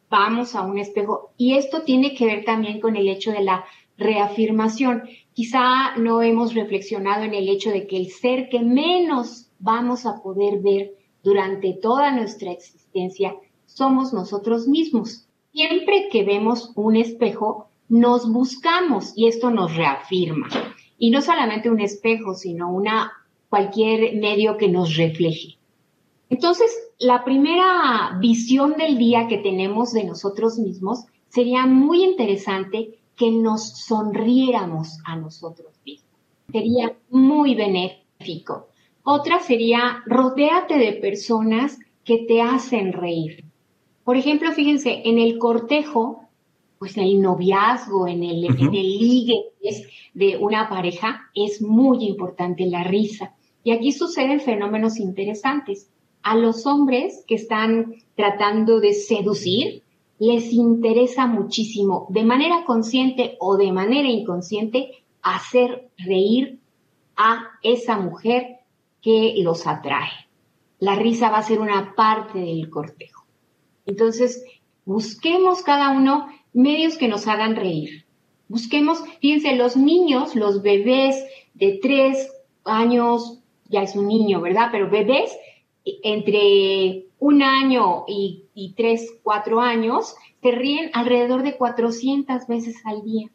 Vamos 0.10 0.56
a 0.56 0.62
un 0.62 0.78
espejo 0.78 1.32
y 1.36 1.56
esto 1.56 1.82
tiene 1.82 2.14
que 2.14 2.26
ver 2.26 2.46
también 2.46 2.80
con 2.80 2.96
el 2.96 3.10
hecho 3.10 3.32
de 3.32 3.42
la 3.44 3.66
reafirmación. 3.98 5.04
Quizá 5.34 5.98
no 5.98 6.22
hemos 6.22 6.54
reflexionado 6.54 7.24
en 7.24 7.34
el 7.34 7.50
hecho 7.50 7.72
de 7.72 7.88
que 7.88 7.98
el 7.98 8.12
ser 8.12 8.48
que 8.50 8.60
menos 8.60 9.50
vamos 9.60 10.06
a 10.06 10.22
poder 10.22 10.60
ver 10.60 10.94
durante 11.24 11.74
toda 11.74 12.12
nuestra 12.12 12.52
existencia 12.52 13.36
somos 13.66 14.14
nosotros 14.14 14.68
mismos. 14.68 15.28
Siempre 15.52 16.10
que 16.12 16.24
vemos 16.24 16.72
un 16.76 16.96
espejo, 16.96 17.70
nos 17.90 18.32
buscamos 18.32 19.14
y 19.16 19.28
esto 19.28 19.50
nos 19.52 19.76
reafirma. 19.76 20.48
Y 20.98 21.12
no 21.12 21.22
solamente 21.22 21.70
un 21.70 21.82
espejo, 21.82 22.34
sino 22.34 22.72
una 22.72 23.12
cualquier 23.50 24.16
medio 24.16 24.58
que 24.58 24.70
nos 24.70 24.96
refleje. 24.96 25.58
Entonces, 26.30 26.72
la 27.00 27.24
primera 27.24 28.18
visión 28.20 28.74
del 28.78 28.98
día 28.98 29.28
que 29.28 29.38
tenemos 29.38 29.94
de 29.94 30.04
nosotros 30.04 30.58
mismos 30.58 31.06
sería 31.30 31.66
muy 31.66 32.04
interesante 32.04 32.98
que 33.16 33.32
nos 33.32 33.86
sonriéramos 33.86 35.00
a 35.06 35.16
nosotros 35.16 35.74
mismos. 35.86 36.12
Sería 36.52 36.96
muy 37.10 37.56
benéfico. 37.56 38.68
Otra 39.04 39.40
sería, 39.40 40.04
rodéate 40.06 40.78
de 40.78 40.94
personas 40.94 41.80
que 42.04 42.20
te 42.20 42.42
hacen 42.42 42.94
reír. 42.94 43.46
Por 44.04 44.18
ejemplo, 44.18 44.52
fíjense, 44.52 45.02
en 45.06 45.20
el 45.20 45.38
cortejo, 45.38 46.25
pues 46.80 46.98
en 46.98 47.04
el 47.04 47.22
noviazgo, 47.22 48.08
en 48.08 48.24
el, 48.24 48.46
en 48.46 48.74
el 48.74 48.98
ligue 48.98 49.46
de 50.14 50.38
una 50.38 50.70
pareja, 50.70 51.30
es 51.34 51.62
muy 51.62 52.06
importante 52.06 52.66
la 52.66 52.84
risa. 52.84 53.34
Y 53.64 53.72
aquí 53.72 53.92
suceden 53.92 54.42
fenómenos 54.42 55.00
interesantes. 55.00 55.90
A 56.22 56.36
los 56.36 56.66
hombres 56.66 57.24
que 57.28 57.36
están 57.36 57.96
tratando 58.16 58.80
de 58.80 58.94
seducir, 58.94 59.84
les 60.20 60.54
interesa 60.54 61.28
muchísimo, 61.28 62.08
de 62.10 62.24
manera 62.24 62.64
consciente 62.66 63.36
o 63.40 63.58
de 63.58 63.72
manera 63.72 64.08
inconsciente, 64.08 65.04
hacer 65.22 65.90
reír 65.98 66.60
a 67.18 67.44
esa 67.64 67.98
mujer 67.98 68.60
que 69.02 69.36
los 69.38 69.68
atrae. 69.68 70.28
La 70.80 70.96
risa 70.96 71.30
va 71.30 71.38
a 71.40 71.44
ser 71.44 71.60
una 71.60 71.96
parte 71.96 72.40
del 72.40 72.70
cortejo. 72.70 73.26
Entonces, 73.86 74.44
busquemos 74.86 75.62
cada 75.62 75.92
uno 75.92 76.28
medios 76.56 76.98
que 76.98 77.08
nos 77.08 77.28
hagan 77.28 77.56
reír. 77.56 78.06
Busquemos, 78.48 79.04
fíjense, 79.22 79.56
los 79.56 79.76
niños, 79.76 80.36
los 80.36 80.62
bebés 80.62 81.24
de 81.54 81.80
tres 81.82 82.32
años, 82.64 83.40
ya 83.70 83.82
es 83.82 83.96
un 83.96 84.08
niño, 84.08 84.42
¿verdad? 84.42 84.70
Pero 84.72 84.90
bebés 84.90 85.36
entre 85.86 87.06
un 87.20 87.44
año 87.44 88.06
y, 88.08 88.74
tres, 88.76 89.14
cuatro 89.24 89.62
años, 89.62 90.16
se 90.42 90.52
ríen 90.52 90.90
alrededor 90.94 91.44
de 91.44 91.58
400 91.58 92.48
veces 92.48 92.76
al 92.86 93.04
día. 93.04 93.30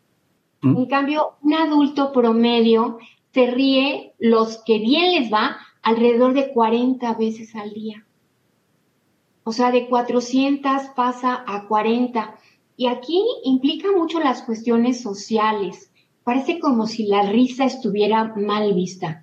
¿Mm? 0.63 0.77
En 0.77 0.87
cambio, 0.87 1.35
un 1.43 1.55
adulto 1.55 2.13
promedio 2.13 2.99
se 3.33 3.47
ríe 3.51 4.15
los 4.19 4.63
que 4.65 4.79
bien 4.79 5.13
les 5.15 5.33
va 5.33 5.59
alrededor 5.83 6.35
de 6.35 6.53
40 6.53 7.15
veces 7.15 7.55
al 7.55 7.73
día. 7.73 8.05
O 9.45 9.53
sea, 9.53 9.71
de 9.71 9.89
400 9.89 10.89
pasa 10.95 11.45
a 11.47 11.67
40. 11.67 12.39
Y 12.81 12.87
aquí 12.87 13.23
implica 13.45 13.89
mucho 13.95 14.21
las 14.21 14.41
cuestiones 14.41 15.03
sociales. 15.03 15.93
Parece 16.25 16.59
como 16.59 16.87
si 16.87 17.05
la 17.05 17.31
risa 17.31 17.67
estuviera 17.67 18.33
mal 18.37 18.73
vista. 18.73 19.23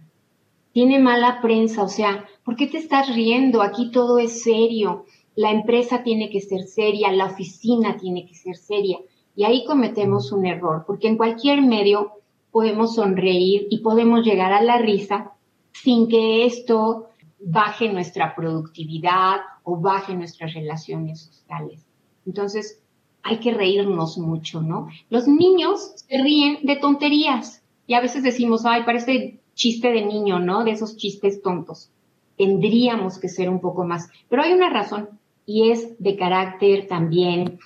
Tiene 0.73 0.99
mala 0.99 1.41
prensa, 1.41 1.81
o 1.81 1.87
sea, 1.87 2.23
¿Por 2.43 2.55
qué 2.55 2.67
te 2.67 2.77
estás 2.77 3.13
riendo? 3.15 3.63
Aquí 3.63 3.89
todo 3.89 4.19
es 4.19 4.43
serio. 4.43 5.05
La 5.35 5.49
empresa 5.49 6.03
tiene 6.03 6.29
que 6.29 6.39
ser 6.39 6.67
seria, 6.67 7.11
la 7.11 7.25
oficina 7.25 7.97
tiene 7.97 8.27
que 8.27 8.35
ser 8.35 8.55
seria. 8.55 8.99
Y 9.35 9.43
ahí 9.43 9.65
cometemos 9.65 10.31
un 10.31 10.45
error, 10.45 10.83
porque 10.85 11.07
en 11.07 11.17
cualquier 11.17 11.63
medio 11.63 12.11
podemos 12.51 12.93
sonreír 12.93 13.65
y 13.71 13.79
podemos 13.79 14.23
llegar 14.23 14.53
a 14.53 14.61
la 14.61 14.77
risa 14.77 15.31
sin 15.73 16.07
que 16.07 16.45
esto 16.45 17.07
baje 17.39 17.91
nuestra 17.91 18.35
productividad 18.35 19.41
o 19.63 19.77
baje 19.77 20.15
nuestras 20.15 20.53
relaciones 20.53 21.21
sociales. 21.21 21.87
Entonces, 22.23 22.83
hay 23.27 23.37
que 23.39 23.53
reírnos 23.53 24.17
mucho, 24.17 24.61
¿no? 24.61 24.87
Los 25.09 25.27
niños 25.27 25.93
se 25.95 26.21
ríen 26.21 26.59
de 26.63 26.77
tonterías 26.77 27.63
y 27.85 27.93
a 27.93 28.01
veces 28.01 28.23
decimos, 28.23 28.65
ay, 28.65 28.83
parece 28.83 29.39
chiste 29.53 29.91
de 29.91 30.05
niño, 30.05 30.39
¿no? 30.39 30.63
De 30.63 30.71
esos 30.71 30.97
chistes 30.97 31.41
tontos 31.41 31.91
tendríamos 32.37 33.17
que 33.19 33.27
ser 33.27 33.49
un 33.49 33.59
poco 33.59 33.83
más. 33.83 34.09
Pero 34.29 34.43
hay 34.43 34.53
una 34.53 34.69
razón 34.69 35.09
y 35.45 35.71
es 35.71 36.01
de 36.01 36.15
carácter 36.15 36.87
también 36.87 37.59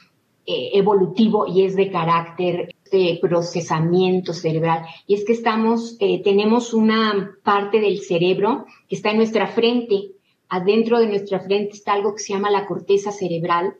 eh, 0.46 0.72
evolutivo 0.74 1.46
y 1.46 1.66
es 1.66 1.76
de 1.76 1.92
carácter 1.92 2.74
de 2.92 3.20
procesamiento 3.22 4.34
cerebral. 4.34 4.86
Y 5.08 5.14
es 5.14 5.26
que 5.26 5.34
estamos, 5.34 5.98
eh, 6.00 6.22
tenemos 6.24 6.74
una 6.74 7.38
parte 7.44 7.80
del 7.80 8.00
cerebro 8.00 8.66
que 8.88 8.96
está 8.96 9.12
en 9.12 9.18
nuestra 9.18 9.48
frente. 9.48 10.12
Adentro 10.50 11.00
de 11.00 11.08
nuestra 11.08 11.40
frente 11.40 11.74
está 11.74 11.94
algo 11.94 12.14
que 12.14 12.24
se 12.24 12.34
llama 12.34 12.50
la 12.50 12.66
corteza 12.66 13.12
cerebral, 13.12 13.76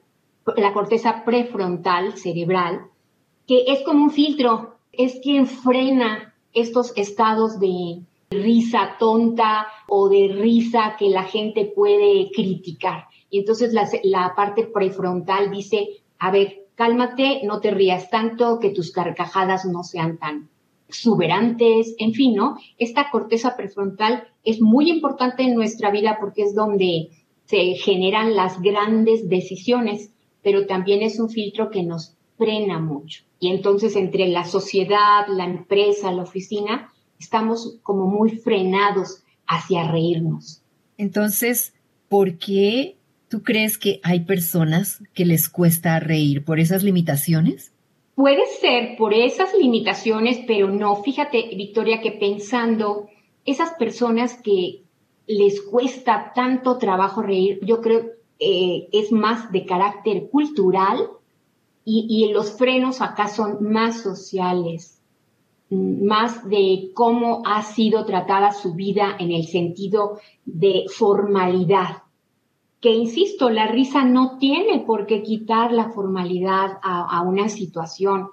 la 0.58 0.74
corteza 0.74 1.24
prefrontal 1.24 2.18
cerebral, 2.18 2.88
que 3.48 3.66
es 3.68 3.84
como 3.84 4.04
un 4.06 4.12
filtro, 4.12 4.76
es 4.92 5.20
quien 5.22 5.48
frena 5.48 6.34
estos 6.54 6.94
estados 6.96 7.60
de, 7.60 8.02
risa 8.32 8.96
tonta 8.98 9.68
o 9.90 10.10
de 10.10 10.30
risa 10.30 10.96
que 10.98 11.10
la 11.10 11.24
gente 11.24 11.66
puede 11.66 12.32
criticar. 12.34 13.06
Y 13.30 13.40
entonces 13.40 13.74
la, 14.04 14.34
parte 14.36 14.66
prefrontal 14.66 15.52
dice, 15.52 16.02
a 16.18 16.32
ver, 16.32 16.66
cálmate, 16.76 17.42
no 17.44 17.60
te 17.60 17.72
rías 17.72 18.10
tanto, 18.10 18.60
que 18.60 18.70
tus 18.70 18.92
carcajadas 18.92 19.66
no 19.66 19.84
sean 19.84 20.18
tan 20.18 20.50
exuberantes, 20.88 21.96
en 22.00 22.14
fin, 22.14 22.36
¿no? 22.36 22.58
Esta 22.78 23.10
corteza 23.12 23.56
prefrontal 23.56 24.28
es 24.44 24.62
muy 24.62 24.90
importante 24.90 25.44
en 25.44 25.56
nuestra 25.56 25.92
vida 25.92 26.18
porque 26.20 26.44
es 26.44 26.56
donde 26.56 27.10
se 27.46 27.76
generan 27.76 28.36
las 28.36 28.62
grandes 28.62 29.30
decisiones, 29.30 30.14
pero 30.42 30.66
también 30.66 31.02
es 31.02 31.20
un 31.20 31.30
filtro 31.30 31.70
que 31.70 31.84
nos 31.84 32.16
frena 32.38 32.80
mucho. 32.80 33.24
Y 33.40 33.50
entonces 33.50 33.96
entre 33.96 34.28
la 34.28 34.46
sociedad, 34.46 35.28
la 35.28 35.46
empresa, 35.46 36.12
la 36.12 36.24
oficina, 36.24 36.92
estamos 37.20 37.80
como 37.84 38.08
muy 38.08 38.32
frenados 38.32 39.24
hacia 39.48 39.92
reírnos. 39.92 40.64
Entonces, 40.98 41.74
¿por 42.08 42.38
qué 42.38 42.98
¿Tú 43.32 43.44
crees 43.44 43.78
que 43.78 44.02
hay 44.04 44.26
personas 44.26 45.02
que 45.14 45.24
les 45.24 45.48
cuesta 45.48 46.02
reír 46.02 46.44
por 46.44 46.60
esas 46.60 46.84
limitaciones? 46.84 47.72
Puede 48.14 48.46
ser 48.60 48.98
por 48.98 49.14
esas 49.14 49.56
limitaciones, 49.56 50.42
pero 50.46 50.68
no. 50.68 51.02
Fíjate, 51.02 51.56
Victoria, 51.56 52.02
que 52.02 52.12
pensando 52.12 53.08
esas 53.46 53.72
personas 53.76 54.34
que 54.34 54.82
les 55.28 55.62
cuesta 55.62 56.34
tanto 56.36 56.78
trabajo 56.78 57.22
reír, 57.22 57.60
yo 57.64 57.80
creo 57.80 58.02
eh, 58.44 58.90
es 58.92 59.12
más 59.12 59.52
de 59.52 59.68
carácter 59.68 60.28
cultural 60.32 61.12
y, 61.86 62.08
y 62.10 62.34
los 62.34 62.58
frenos 62.58 63.00
acá 63.00 63.28
son 63.28 63.72
más 63.72 64.02
sociales, 64.02 65.00
más 65.70 66.50
de 66.50 66.90
cómo 66.96 67.44
ha 67.46 67.62
sido 67.62 68.04
tratada 68.04 68.52
su 68.52 68.74
vida 68.74 69.16
en 69.20 69.32
el 69.32 69.46
sentido 69.46 70.18
de 70.44 70.86
formalidad. 70.90 72.02
Que 72.80 72.90
insisto, 72.90 73.52
la 73.52 73.68
risa 73.68 74.06
no 74.06 74.40
tiene 74.40 74.80
por 74.80 75.06
qué 75.06 75.22
quitar 75.22 75.72
la 75.72 75.92
formalidad 75.92 76.80
a, 76.82 77.22
una 77.22 77.48
situación. 77.48 78.30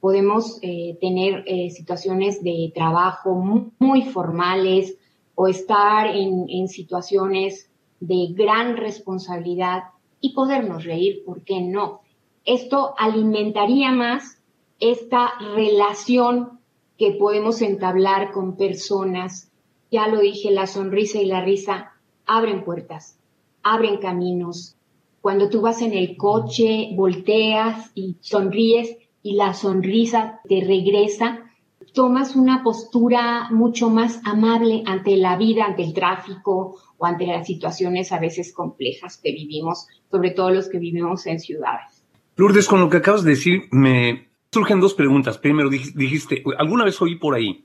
Podemos 0.00 0.58
eh, 0.62 0.98
tener 1.00 1.44
eh, 1.46 1.70
situaciones 1.70 2.42
de 2.42 2.72
trabajo 2.74 3.36
muy, 3.78 4.02
formales 4.02 4.98
o 5.36 5.46
estar 5.46 6.08
en, 6.08 6.46
en 6.48 6.66
situaciones 6.66 7.70
de 8.02 8.32
gran 8.32 8.76
responsabilidad 8.76 9.84
y 10.20 10.34
podernos 10.34 10.84
reír, 10.84 11.22
¿por 11.24 11.44
qué 11.44 11.60
no? 11.60 12.00
Esto 12.44 12.94
alimentaría 12.98 13.92
más 13.92 14.42
esta 14.80 15.34
relación 15.54 16.58
que 16.98 17.12
podemos 17.12 17.62
entablar 17.62 18.32
con 18.32 18.56
personas. 18.56 19.52
Ya 19.92 20.08
lo 20.08 20.18
dije, 20.18 20.50
la 20.50 20.66
sonrisa 20.66 21.20
y 21.20 21.26
la 21.26 21.44
risa 21.44 21.92
abren 22.26 22.64
puertas, 22.64 23.20
abren 23.62 23.98
caminos. 23.98 24.74
Cuando 25.20 25.48
tú 25.48 25.60
vas 25.60 25.80
en 25.80 25.92
el 25.92 26.16
coche, 26.16 26.90
volteas 26.94 27.92
y 27.94 28.16
sonríes 28.20 28.96
y 29.22 29.34
la 29.34 29.54
sonrisa 29.54 30.40
te 30.48 30.64
regresa, 30.64 31.51
tomas 31.92 32.36
una 32.36 32.62
postura 32.62 33.48
mucho 33.50 33.90
más 33.90 34.20
amable 34.24 34.82
ante 34.86 35.16
la 35.16 35.36
vida, 35.36 35.64
ante 35.64 35.82
el 35.82 35.92
tráfico 35.92 36.76
o 36.96 37.06
ante 37.06 37.26
las 37.26 37.46
situaciones 37.46 38.12
a 38.12 38.18
veces 38.18 38.52
complejas 38.52 39.18
que 39.22 39.32
vivimos, 39.32 39.86
sobre 40.10 40.30
todo 40.30 40.50
los 40.50 40.68
que 40.68 40.78
vivimos 40.78 41.26
en 41.26 41.40
ciudades. 41.40 42.04
Lourdes, 42.36 42.66
con 42.66 42.80
lo 42.80 42.88
que 42.88 42.98
acabas 42.98 43.24
de 43.24 43.30
decir, 43.30 43.68
me 43.70 44.28
surgen 44.50 44.80
dos 44.80 44.94
preguntas. 44.94 45.38
Primero, 45.38 45.68
dijiste, 45.68 46.42
alguna 46.58 46.84
vez 46.84 47.00
oí 47.00 47.16
por 47.16 47.34
ahí 47.34 47.64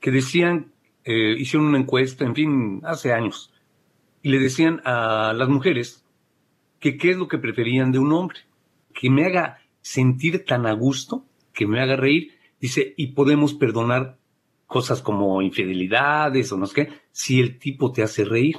que 0.00 0.10
decían, 0.10 0.72
eh, 1.04 1.34
hicieron 1.38 1.68
una 1.68 1.78
encuesta, 1.78 2.24
en 2.24 2.34
fin, 2.34 2.80
hace 2.84 3.12
años, 3.12 3.52
y 4.22 4.30
le 4.30 4.38
decían 4.38 4.82
a 4.84 5.32
las 5.34 5.48
mujeres 5.48 6.04
que 6.80 6.96
qué 6.98 7.10
es 7.10 7.16
lo 7.16 7.28
que 7.28 7.38
preferían 7.38 7.92
de 7.92 7.98
un 7.98 8.12
hombre, 8.12 8.40
que 8.92 9.10
me 9.10 9.24
haga 9.24 9.58
sentir 9.80 10.44
tan 10.44 10.66
a 10.66 10.72
gusto, 10.72 11.24
que 11.52 11.66
me 11.66 11.80
haga 11.80 11.96
reír, 11.96 12.35
dice, 12.66 12.94
y 12.96 13.08
podemos 13.08 13.54
perdonar 13.54 14.18
cosas 14.66 15.02
como 15.02 15.42
infidelidades 15.42 16.52
o 16.52 16.56
no 16.56 16.66
sé 16.66 16.74
qué, 16.74 16.92
si 17.12 17.40
el 17.40 17.58
tipo 17.58 17.92
te 17.92 18.02
hace 18.02 18.24
reír. 18.24 18.58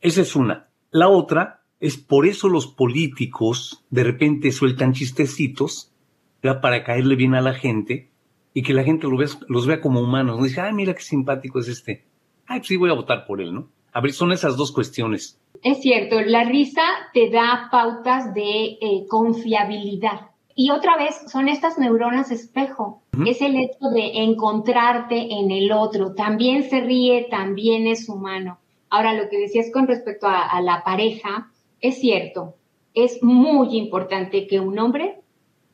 Esa 0.00 0.22
es 0.22 0.36
una. 0.36 0.68
La 0.90 1.08
otra 1.08 1.62
es 1.80 1.96
por 1.96 2.26
eso 2.26 2.48
los 2.48 2.66
políticos 2.66 3.84
de 3.90 4.04
repente 4.04 4.52
sueltan 4.52 4.92
chistecitos 4.92 5.92
para 6.40 6.84
caerle 6.84 7.16
bien 7.16 7.34
a 7.34 7.40
la 7.40 7.54
gente 7.54 8.10
y 8.54 8.62
que 8.62 8.72
la 8.72 8.84
gente 8.84 9.08
los 9.48 9.66
vea 9.66 9.80
como 9.80 10.00
humanos. 10.00 10.38
No 10.38 10.44
dice, 10.44 10.60
ay, 10.60 10.72
mira 10.72 10.94
qué 10.94 11.02
simpático 11.02 11.58
es 11.58 11.68
este. 11.68 12.04
Ay, 12.46 12.60
pues 12.60 12.68
sí, 12.68 12.76
voy 12.76 12.90
a 12.90 12.94
votar 12.94 13.26
por 13.26 13.40
él, 13.40 13.52
¿no? 13.52 13.68
A 13.92 14.00
ver, 14.00 14.12
son 14.12 14.32
esas 14.32 14.56
dos 14.56 14.72
cuestiones. 14.72 15.40
Es 15.62 15.80
cierto, 15.80 16.20
la 16.20 16.44
risa 16.44 16.82
te 17.12 17.30
da 17.30 17.68
pautas 17.70 18.32
de 18.34 18.78
eh, 18.80 19.06
confiabilidad. 19.08 20.30
Y 20.58 20.70
otra 20.70 20.96
vez, 20.96 21.30
son 21.30 21.48
estas 21.48 21.78
neuronas 21.78 22.30
espejo. 22.30 23.02
Es 23.26 23.42
el 23.42 23.56
hecho 23.56 23.90
de 23.92 24.24
encontrarte 24.24 25.34
en 25.34 25.50
el 25.50 25.70
otro. 25.70 26.14
También 26.14 26.64
se 26.68 26.80
ríe, 26.80 27.28
también 27.30 27.86
es 27.86 28.08
humano. 28.08 28.58
Ahora, 28.88 29.12
lo 29.12 29.28
que 29.28 29.38
decías 29.38 29.70
con 29.70 29.86
respecto 29.86 30.26
a 30.26 30.60
la 30.62 30.82
pareja, 30.82 31.52
es 31.80 32.00
cierto. 32.00 32.54
Es 32.94 33.22
muy 33.22 33.76
importante 33.76 34.46
que 34.46 34.58
un 34.58 34.78
hombre 34.78 35.20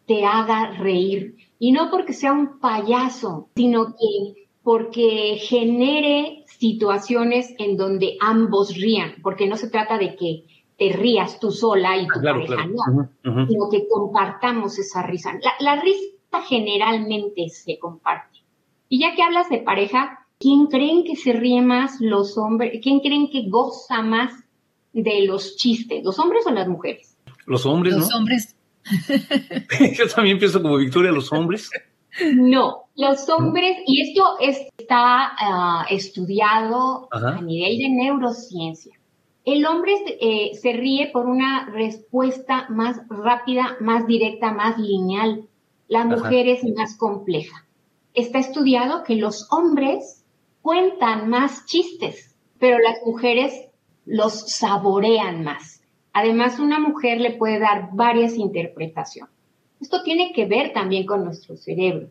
te 0.07 0.25
haga 0.25 0.73
reír. 0.73 1.37
Y 1.61 1.71
no 1.71 1.89
porque 1.89 2.13
sea 2.13 2.33
un 2.33 2.59
payaso, 2.59 3.51
sino 3.55 3.95
que 3.95 4.43
porque 4.63 5.39
genere 5.41 6.45
situaciones 6.47 7.55
en 7.59 7.77
donde 7.77 8.17
ambos 8.21 8.77
rían, 8.77 9.15
porque 9.23 9.47
no 9.47 9.57
se 9.57 9.71
trata 9.71 9.99
de 9.99 10.15
que 10.17 10.45
te 10.79 10.93
rías 10.93 11.39
tú 11.39 11.51
sola 11.51 11.97
y 11.97 12.07
tu 12.07 12.21
pareja 12.21 12.67
no, 12.67 13.47
sino 13.47 13.69
que 13.71 13.87
compartamos 13.89 14.79
esa 14.79 15.03
risa. 15.03 15.33
La, 15.61 15.81
risa 15.81 16.43
generalmente 16.47 17.49
se 17.49 17.79
comparte. 17.79 18.41
Y 18.89 19.01
ya 19.01 19.15
que 19.15 19.23
hablas 19.23 19.49
de 19.49 19.59
pareja, 19.59 20.27
¿quién 20.39 20.67
creen 20.67 21.05
que 21.05 21.17
se 21.17 21.33
ríe 21.33 21.63
más 21.63 22.01
los 22.01 22.37
hombres? 22.37 22.81
¿Quién 22.83 23.01
creen 23.01 23.31
que 23.31 23.49
goza 23.49 24.03
más 24.03 24.33
de 24.93 25.27
los 25.27 25.57
chistes? 25.57 26.03
¿Los 26.05 26.19
hombres 26.19 26.47
o 26.47 26.51
las 26.51 26.69
mujeres? 26.69 27.17
Los 27.47 27.67
hombres, 27.67 27.95
Los 27.95 28.15
hombres 28.15 28.57
Yo 29.97 30.09
también 30.09 30.39
pienso 30.39 30.63
como 30.63 30.77
Victoria, 30.77 31.13
los 31.13 31.33
hombres. 31.33 31.71
No, 32.35 32.89
los 32.97 33.29
hombres, 33.31 33.79
y 33.87 34.03
esto 34.03 34.37
está 34.41 35.33
ah, 35.39 35.87
estudiado 35.89 37.09
a 37.11 37.41
nivel 37.41 37.79
de 37.79 37.89
neurociencia. 37.89 38.99
El 39.45 39.67
hombre 39.67 39.95
eh, 40.21 40.55
se 40.55 40.73
ríe 40.73 41.11
por 41.13 41.27
una 41.27 41.67
respuesta 41.67 42.67
más 42.69 43.01
rápida, 43.09 43.77
más 43.81 44.07
directa, 44.07 44.53
más 44.53 44.79
lineal. 44.79 45.49
La 45.89 46.05
mujer 46.05 46.47
es 46.47 46.63
más 46.77 46.97
compleja. 46.97 47.67
Está 48.15 48.39
estudiado 48.39 49.03
que 49.03 49.17
los 49.17 49.49
hombres 49.51 50.25
cuentan 50.61 51.29
más 51.29 51.67
chistes, 51.67 52.37
pero 52.61 52.79
las 52.79 52.99
mujeres 53.05 53.53
los 54.07 54.49
saborean 54.49 55.43
más. 55.43 55.83
Además, 56.13 56.61
una 56.61 56.79
mujer 56.79 57.21
le 57.21 57.33
puede 57.33 57.59
dar 57.59 57.89
varias 57.95 58.37
interpretaciones. 58.37 59.35
Esto 59.81 60.05
tiene 60.05 60.33
que 60.33 60.47
ver 60.47 60.73
también 60.73 61.05
con 61.05 61.25
nuestro 61.25 61.57
cerebro. 61.57 62.09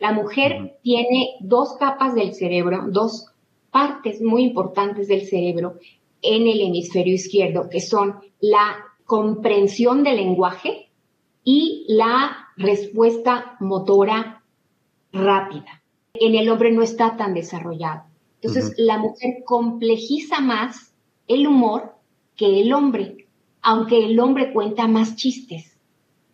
La 0.00 0.10
mujer 0.10 0.78
tiene 0.82 1.36
dos 1.38 1.76
capas 1.78 2.16
del 2.16 2.34
cerebro, 2.34 2.86
dos 2.88 3.28
partes 3.70 4.20
muy 4.20 4.42
importantes 4.42 5.06
del 5.06 5.26
cerebro 5.26 5.76
en 6.22 6.46
el 6.46 6.60
hemisferio 6.60 7.14
izquierdo, 7.14 7.68
que 7.68 7.80
son 7.80 8.20
la 8.40 8.76
comprensión 9.04 10.02
del 10.02 10.16
lenguaje 10.16 10.90
y 11.44 11.84
la 11.88 12.48
respuesta 12.56 13.56
motora 13.60 14.42
rápida. 15.12 15.82
En 16.14 16.34
el 16.34 16.48
hombre 16.48 16.72
no 16.72 16.82
está 16.82 17.16
tan 17.16 17.34
desarrollado. 17.34 18.04
Entonces, 18.40 18.74
la 18.76 18.98
mujer 18.98 19.42
complejiza 19.44 20.40
más 20.40 20.94
el 21.28 21.46
humor 21.46 21.94
que 22.36 22.60
el 22.60 22.72
hombre 22.72 23.22
aunque 23.62 24.04
el 24.04 24.18
hombre 24.18 24.52
cuenta 24.52 24.88
más 24.88 25.16
chistes. 25.16 25.78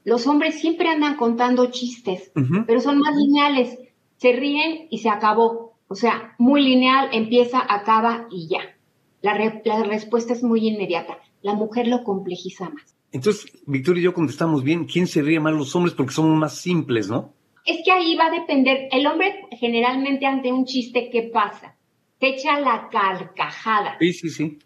Los 0.04 0.26
hombres 0.26 0.58
siempre 0.58 0.88
andan 0.88 1.16
contando 1.16 1.70
chistes, 1.70 2.32
pero 2.66 2.80
son 2.80 2.98
más 2.98 3.14
lineales. 3.14 3.78
Se 4.16 4.32
ríen 4.32 4.88
y 4.90 4.98
se 4.98 5.10
acabó. 5.10 5.74
O 5.86 5.94
sea, 5.94 6.34
muy 6.38 6.62
lineal, 6.62 7.10
empieza, 7.12 7.62
acaba 7.68 8.26
y 8.30 8.48
ya. 8.48 8.60
La, 9.20 9.34
respuesta 9.84 10.32
es 10.32 10.42
muy 10.42 10.66
inmediata. 10.66 11.18
La 11.42 11.54
mujer 11.54 11.86
lo 11.88 12.04
complejiza 12.04 12.70
más. 12.70 12.96
Entonces, 13.10 13.50
Victoria 13.66 14.00
y 14.00 14.04
yo 14.04 14.14
contestamos 14.14 14.62
bien, 14.62 14.84
¿quién 14.84 15.06
se 15.06 15.22
ríe 15.22 15.40
más 15.40 15.54
los 15.54 15.74
hombres? 15.74 15.94
Porque 15.94 16.12
somos 16.12 16.36
más 16.36 16.56
simples, 16.56 17.08
¿no? 17.08 17.32
Es 17.64 17.82
que 17.84 17.92
ahí 17.92 18.16
va 18.16 18.26
a 18.26 18.30
depender. 18.30 18.88
El 18.92 19.06
hombre 19.06 19.46
generalmente 19.58 20.26
ante 20.26 20.52
un 20.52 20.64
chiste, 20.64 21.10
¿qué 21.10 21.22
pasa? 21.32 21.78
te 22.18 22.30
echa 22.30 22.60
la 22.60 22.88
carcajada. 22.90 23.96
Sí, 24.00 24.12
sí, 24.12 24.28
sí. 24.28 24.58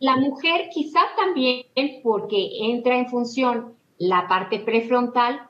La 0.00 0.16
mujer 0.16 0.68
quizá 0.72 1.00
también 1.16 1.64
porque 2.02 2.48
entra 2.62 2.98
en 2.98 3.08
función 3.08 3.74
la 3.98 4.26
parte 4.28 4.58
prefrontal, 4.58 5.40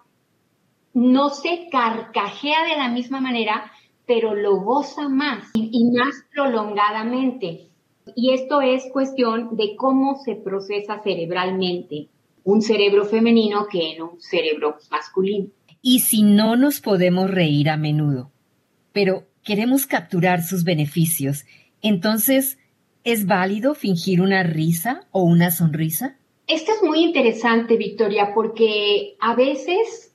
no 0.93 1.31
se 1.31 1.69
carcajea 1.71 2.65
de 2.65 2.77
la 2.77 2.89
misma 2.89 3.21
manera, 3.21 3.71
pero 4.07 4.35
lo 4.35 4.57
goza 4.61 5.09
más 5.09 5.51
y, 5.55 5.91
más 5.91 6.25
prolongadamente. 6.33 7.69
Y 8.15 8.33
esto 8.33 8.61
es 8.61 8.85
cuestión 8.93 9.57
de 9.57 9.75
cómo 9.77 10.17
se 10.25 10.37
procesa 10.37 11.01
cerebralmente 11.03 12.09
un 12.45 12.63
cerebro 12.63 13.05
femenino 13.05 13.67
que 13.71 13.93
en 13.93 14.03
un 14.03 14.21
cerebro 14.21 14.77
masculino. 14.91 15.49
Y 15.83 16.01
si 16.01 16.23
no 16.23 16.57
nos 16.57 16.81
podemos 16.81 17.31
reír 17.31 17.69
a 17.69 17.77
menudo, 17.77 18.31
pero 18.93 19.25
queremos 19.43 19.87
capturar 19.87 20.43
sus 20.43 20.65
beneficios, 20.65 21.45
entonces, 21.83 22.59
¿es 23.05 23.27
válido 23.27 23.75
fingir 23.75 24.21
una 24.21 24.43
risa 24.43 25.07
o 25.11 25.23
una 25.23 25.51
sonrisa? 25.51 26.17
Esto 26.47 26.73
es 26.73 26.83
muy 26.83 27.05
interesante, 27.05 27.77
Victoria, 27.77 28.33
porque 28.35 29.17
a 29.21 29.35
veces 29.35 30.13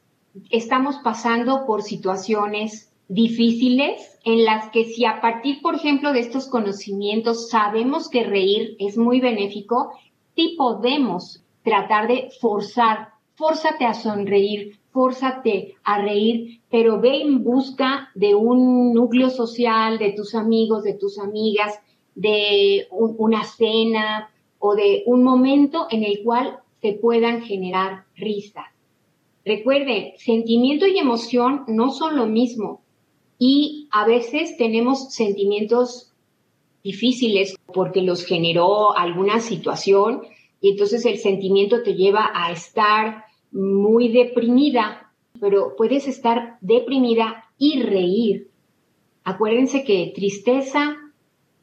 estamos 0.50 0.98
pasando 1.04 1.66
por 1.66 1.82
situaciones 1.82 2.91
difíciles 3.12 4.18
en 4.24 4.46
las 4.46 4.70
que 4.70 4.86
si 4.86 5.04
a 5.04 5.20
partir, 5.20 5.62
por 5.62 5.76
ejemplo, 5.76 6.14
de 6.14 6.22
estos 6.22 6.48
conocimientos 6.48 7.50
sabemos 7.50 8.08
que 8.08 8.24
reír 8.24 8.78
es 8.80 8.98
muy 8.98 9.20
benéfico, 9.20 9.92
sí 10.34 10.56
podemos 10.58 11.44
tratar 11.62 12.08
de 12.08 12.30
forzar, 12.40 13.10
fórzate 13.36 13.84
a 13.84 13.94
sonreír, 13.94 14.80
fórzate 14.92 15.76
a 15.84 16.02
reír, 16.02 16.62
pero 16.70 17.02
ve 17.02 17.22
en 17.22 17.44
busca 17.44 18.10
de 18.16 18.34
un 18.34 18.94
núcleo 18.94 19.30
social, 19.30 19.98
de 19.98 20.14
tus 20.14 20.34
amigos, 20.34 20.84
de 20.84 20.94
tus 20.94 21.20
amigas, 21.20 21.80
de 22.16 22.88
una 22.92 23.44
cena 23.44 24.30
o 24.58 24.74
de 24.74 25.04
un 25.06 25.22
momento 25.22 25.88
en 25.90 26.06
el 26.06 26.24
cual 26.24 26.60
se 26.82 26.94
puedan 26.94 27.42
generar 27.42 28.06
risas. 28.16 28.68
Recuerden, 29.44 30.14
sentimiento 30.18 30.88
y 30.88 30.98
emoción 30.98 31.66
no 31.68 31.92
son 31.92 32.16
lo 32.16 32.26
mismo 32.26 32.81
y 33.44 33.88
a 33.90 34.06
veces 34.06 34.56
tenemos 34.56 35.16
sentimientos 35.16 36.14
difíciles 36.84 37.56
porque 37.74 38.04
los 38.04 38.24
generó 38.24 38.96
alguna 38.96 39.40
situación 39.40 40.22
y 40.62 40.70
entonces 40.70 41.08
el 41.08 41.18
sentimiento 41.18 41.82
te 41.82 41.96
lleva 41.96 42.30
a 42.36 42.52
estar 42.52 43.24
muy 43.52 44.10
deprimida, 44.10 45.12
pero 45.40 45.76
puedes 45.76 46.08
estar 46.08 46.60
deprimida 46.62 47.46
y 47.58 47.82
reír. 47.82 48.52
Acuérdense 49.24 49.84
que 49.84 50.12
tristeza 50.14 50.98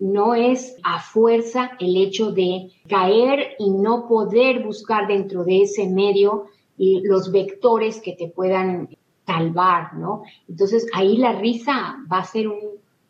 no 0.01 0.35
es 0.35 0.77
a 0.83 0.99
fuerza 1.01 1.77
el 1.79 1.97
hecho 1.97 2.33
de 2.33 2.73
caer 2.89 3.55
y 3.61 3.71
no 3.71 4.09
poder 4.09 4.65
buscar 4.65 5.07
dentro 5.07 5.45
de 5.45 5.63
ese 5.63 5.89
medio 5.89 6.47
los 6.77 7.31
vectores 7.31 8.01
que 8.01 8.15
te 8.15 8.27
puedan 8.27 8.89
salvar, 9.29 9.95
¿no? 9.95 10.23
Entonces 10.49 10.87
ahí 10.95 11.19
la 11.19 11.33
risa 11.33 11.97
va 12.11 12.21
a 12.21 12.25
ser 12.25 12.49
un, 12.49 12.59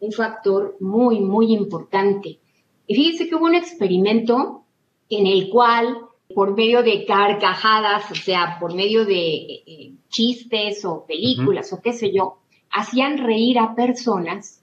un 0.00 0.12
factor 0.12 0.76
muy, 0.80 1.20
muy 1.20 1.52
importante. 1.52 2.38
Y 2.88 2.94
fíjense 2.94 3.28
que 3.28 3.36
hubo 3.36 3.44
un 3.44 3.54
experimento 3.54 4.64
en 5.08 5.26
el 5.26 5.48
cual 5.48 5.96
por 6.34 6.54
medio 6.54 6.82
de 6.82 7.06
carcajadas, 7.06 8.10
o 8.10 8.14
sea, 8.14 8.58
por 8.60 8.74
medio 8.74 9.04
de 9.04 9.34
eh, 9.66 9.92
chistes 10.08 10.84
o 10.84 11.06
películas 11.06 11.72
o 11.72 11.80
qué 11.80 11.92
sé 11.92 12.12
yo, 12.12 12.38
hacían 12.70 13.18
reír 13.18 13.58
a 13.58 13.74
personas 13.74 14.62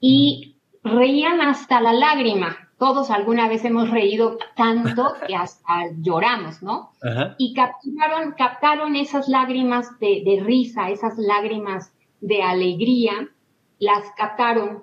y 0.00 0.54
reían 0.84 1.40
hasta 1.40 1.80
la 1.80 1.92
lágrima. 1.92 2.61
Todos 2.82 3.12
alguna 3.12 3.46
vez 3.46 3.64
hemos 3.64 3.90
reído 3.90 4.38
tanto 4.56 5.14
que 5.28 5.36
hasta 5.36 5.92
lloramos, 6.00 6.64
¿no? 6.64 6.90
Y 7.38 7.54
captaron, 7.54 8.32
captaron 8.36 8.96
esas 8.96 9.28
lágrimas 9.28 10.00
de, 10.00 10.24
de 10.24 10.42
risa, 10.42 10.90
esas 10.90 11.16
lágrimas 11.16 11.94
de 12.20 12.42
alegría, 12.42 13.28
las 13.78 14.10
captaron. 14.16 14.82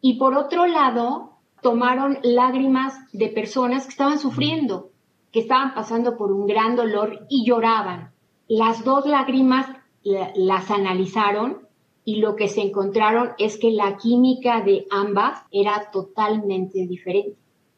Y 0.00 0.18
por 0.18 0.34
otro 0.34 0.66
lado, 0.66 1.38
tomaron 1.62 2.18
lágrimas 2.24 2.98
de 3.12 3.28
personas 3.28 3.84
que 3.84 3.90
estaban 3.90 4.18
sufriendo 4.18 4.90
que 5.30 5.38
estaban 5.38 5.74
pasando 5.74 6.16
por 6.16 6.32
un 6.32 6.48
gran 6.48 6.74
dolor 6.74 7.26
y 7.28 7.46
lloraban. 7.46 8.10
Las 8.48 8.82
dos 8.82 9.06
lágrimas 9.06 9.68
las 10.02 10.72
analizaron 10.72 11.67
y 12.08 12.16
lo 12.20 12.36
que 12.36 12.48
se 12.48 12.62
encontraron 12.62 13.32
es 13.36 13.58
que 13.58 13.70
la 13.70 13.98
química 13.98 14.62
de 14.62 14.86
ambas 14.90 15.42
era 15.50 15.90
totalmente 15.92 16.86
diferente. 16.86 17.36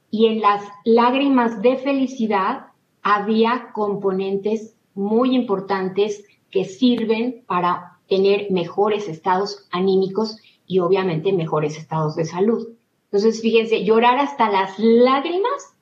Y 0.08 0.26
en 0.26 0.40
las 0.40 0.62
lágrimas 0.84 1.60
de 1.62 1.76
felicidad 1.78 2.66
había 3.02 3.72
componentes 3.72 4.76
muy 4.94 5.34
importantes 5.34 6.24
que 6.48 6.64
sirven 6.64 7.42
para 7.48 7.98
tener 8.08 8.52
mejores 8.52 9.08
estados 9.08 9.66
anímicos 9.72 10.36
y 10.64 10.78
obviamente 10.78 11.32
mejores 11.32 11.76
estados 11.76 12.14
de 12.14 12.24
salud. 12.24 12.68
Entonces, 13.06 13.42
fíjense, 13.42 13.84
llorar 13.84 14.20
hasta 14.20 14.48
las 14.48 14.78
lágrimas 14.78 15.74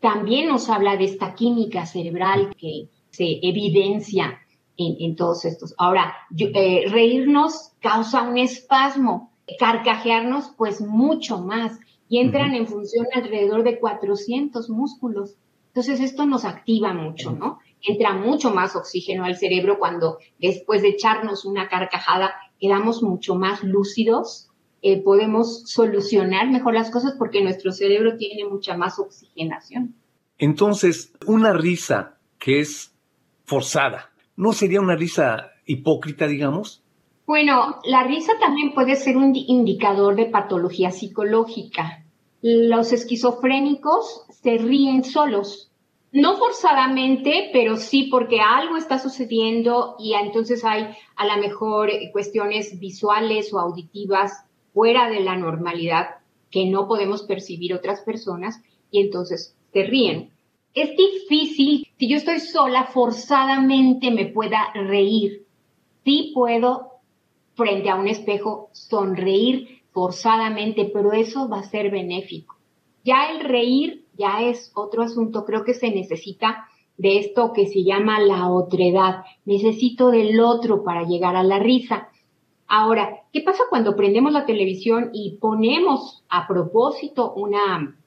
también 0.00 0.48
nos 0.48 0.68
habla 0.68 0.96
de 0.96 1.04
esta 1.04 1.36
química 1.36 1.86
cerebral 1.86 2.56
que 2.56 2.88
se 3.10 3.38
evidencia 3.40 4.40
en, 4.76 5.16
todos 5.16 5.44
estos. 5.44 5.74
Ahora, 5.78 6.14
eh, 6.36 6.84
reírnos 6.88 7.72
causa 7.80 8.22
un 8.22 8.38
espasmo, 8.38 9.32
carcajearnos 9.58 10.52
pues 10.56 10.80
mucho 10.80 11.38
más 11.38 11.78
y 12.08 12.18
entran 12.18 12.54
en 12.54 12.66
función 12.66 13.06
alrededor 13.14 13.64
de 13.64 13.78
400 13.78 14.70
músculos. 14.70 15.36
Entonces 15.68 16.00
esto 16.00 16.26
nos 16.26 16.44
activa 16.44 16.92
mucho, 16.92 17.32
¿no? 17.32 17.58
Entra 17.80 18.14
mucho 18.14 18.52
más 18.52 18.76
oxígeno 18.76 19.24
al 19.24 19.36
cerebro 19.36 19.78
cuando 19.78 20.18
después 20.38 20.82
de 20.82 20.90
echarnos 20.90 21.44
una 21.44 21.68
carcajada 21.68 22.34
quedamos 22.60 23.02
mucho 23.02 23.34
más 23.34 23.64
lúcidos, 23.64 24.50
eh, 24.82 25.02
podemos 25.02 25.70
solucionar 25.70 26.50
mejor 26.50 26.74
las 26.74 26.90
cosas 26.90 27.14
porque 27.18 27.42
nuestro 27.42 27.72
cerebro 27.72 28.16
tiene 28.16 28.44
mucha 28.44 28.76
más 28.76 28.98
oxigenación. 28.98 29.94
Entonces, 30.38 31.12
una 31.26 31.52
risa 31.52 32.18
que 32.38 32.60
es 32.60 32.92
forzada, 33.44 34.11
¿no 34.36 34.52
sería 34.52 34.80
una 34.80 34.96
risa 34.96 35.52
hipócrita, 35.66 36.26
digamos? 36.26 36.82
Bueno, 37.26 37.78
la 37.84 38.04
risa 38.04 38.32
también 38.40 38.74
puede 38.74 38.96
ser 38.96 39.16
un 39.16 39.34
indicador 39.34 40.16
de 40.16 40.26
patología 40.26 40.90
psicológica. 40.90 42.04
Los 42.42 42.92
esquizofrénicos 42.92 44.26
se 44.42 44.58
ríen 44.58 45.04
solos, 45.04 45.70
no 46.12 46.36
forzadamente, 46.36 47.50
pero 47.52 47.76
sí 47.76 48.08
porque 48.10 48.40
algo 48.40 48.76
está 48.76 48.98
sucediendo 48.98 49.96
y 49.98 50.14
entonces 50.14 50.64
hay 50.64 50.88
a 51.16 51.26
lo 51.26 51.40
mejor 51.40 51.90
cuestiones 52.12 52.78
visuales 52.78 53.52
o 53.54 53.58
auditivas 53.58 54.44
fuera 54.74 55.08
de 55.08 55.20
la 55.20 55.36
normalidad 55.36 56.16
que 56.50 56.66
no 56.66 56.86
podemos 56.86 57.22
percibir 57.22 57.72
otras 57.72 58.02
personas 58.02 58.60
y 58.90 59.00
entonces 59.00 59.56
se 59.72 59.84
ríen. 59.84 60.30
Es 60.74 60.90
difícil, 60.96 61.86
si 61.98 62.08
yo 62.08 62.16
estoy 62.16 62.40
sola, 62.40 62.84
forzadamente 62.84 64.10
me 64.10 64.26
pueda 64.26 64.72
reír. 64.72 65.44
Sí 66.04 66.32
puedo, 66.34 66.92
frente 67.54 67.90
a 67.90 67.96
un 67.96 68.08
espejo, 68.08 68.70
sonreír 68.72 69.82
forzadamente, 69.92 70.90
pero 70.92 71.12
eso 71.12 71.48
va 71.48 71.58
a 71.58 71.64
ser 71.64 71.90
benéfico. 71.90 72.56
Ya 73.04 73.30
el 73.32 73.40
reír 73.40 74.06
ya 74.16 74.42
es 74.42 74.72
otro 74.74 75.02
asunto. 75.02 75.44
Creo 75.44 75.62
que 75.64 75.74
se 75.74 75.90
necesita 75.90 76.68
de 76.96 77.18
esto 77.18 77.52
que 77.52 77.66
se 77.66 77.84
llama 77.84 78.20
la 78.20 78.50
otredad. 78.50 79.24
Necesito 79.44 80.10
del 80.10 80.40
otro 80.40 80.82
para 80.84 81.04
llegar 81.04 81.36
a 81.36 81.42
la 81.42 81.58
risa. 81.58 82.08
Ahora, 82.66 83.24
¿qué 83.30 83.42
pasa 83.42 83.64
cuando 83.68 83.94
prendemos 83.94 84.32
la 84.32 84.46
televisión 84.46 85.10
y 85.12 85.36
ponemos 85.36 86.24
a 86.30 86.46
propósito 86.46 87.34
una 87.34 87.98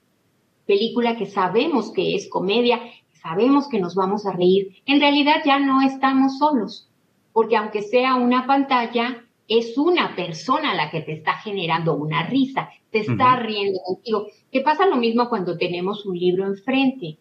película 0.65 1.17
que 1.17 1.25
sabemos 1.25 1.91
que 1.91 2.15
es 2.15 2.30
comedia, 2.30 2.80
sabemos 3.21 3.67
que 3.67 3.80
nos 3.80 3.95
vamos 3.95 4.25
a 4.25 4.32
reír? 4.32 4.82
En 4.86 4.99
realidad 4.99 5.41
ya 5.45 5.60
no 5.60 5.82
estamos 5.82 6.38
solos, 6.38 6.89
porque 7.34 7.58
aunque 7.58 7.82
sea 7.82 8.15
una 8.15 8.47
pantalla, 8.47 9.25
es 9.47 9.78
una 9.78 10.15
persona 10.15 10.73
la 10.73 10.89
que 10.89 11.01
te 11.01 11.13
está 11.13 11.34
generando 11.34 11.95
una 11.95 12.28
risa, 12.28 12.69
te 12.91 12.99
está 12.99 13.36
riendo 13.38 13.80
contigo. 13.86 14.28
¿Qué 14.51 14.62
pasa 14.62 14.88
lo 14.88 14.95
mismo 14.97 15.30
cuando 15.30 15.58
tenemos 15.58 16.06
un 16.06 16.17
libro 16.17 16.45
enfrente? 16.45 17.17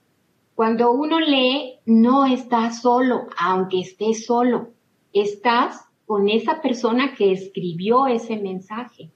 Cuando 0.55 0.93
uno 0.93 1.19
lee, 1.19 1.81
no 1.85 2.27
estás 2.27 2.81
solo, 2.81 3.27
aunque 3.37 3.81
estés 3.81 4.25
solo, 4.25 4.69
estás 5.13 5.85
con 6.07 6.29
esa 6.29 6.63
persona 6.63 7.15
que 7.15 7.33
escribió 7.33 8.07
ese 8.07 8.37
mensaje. 8.37 9.11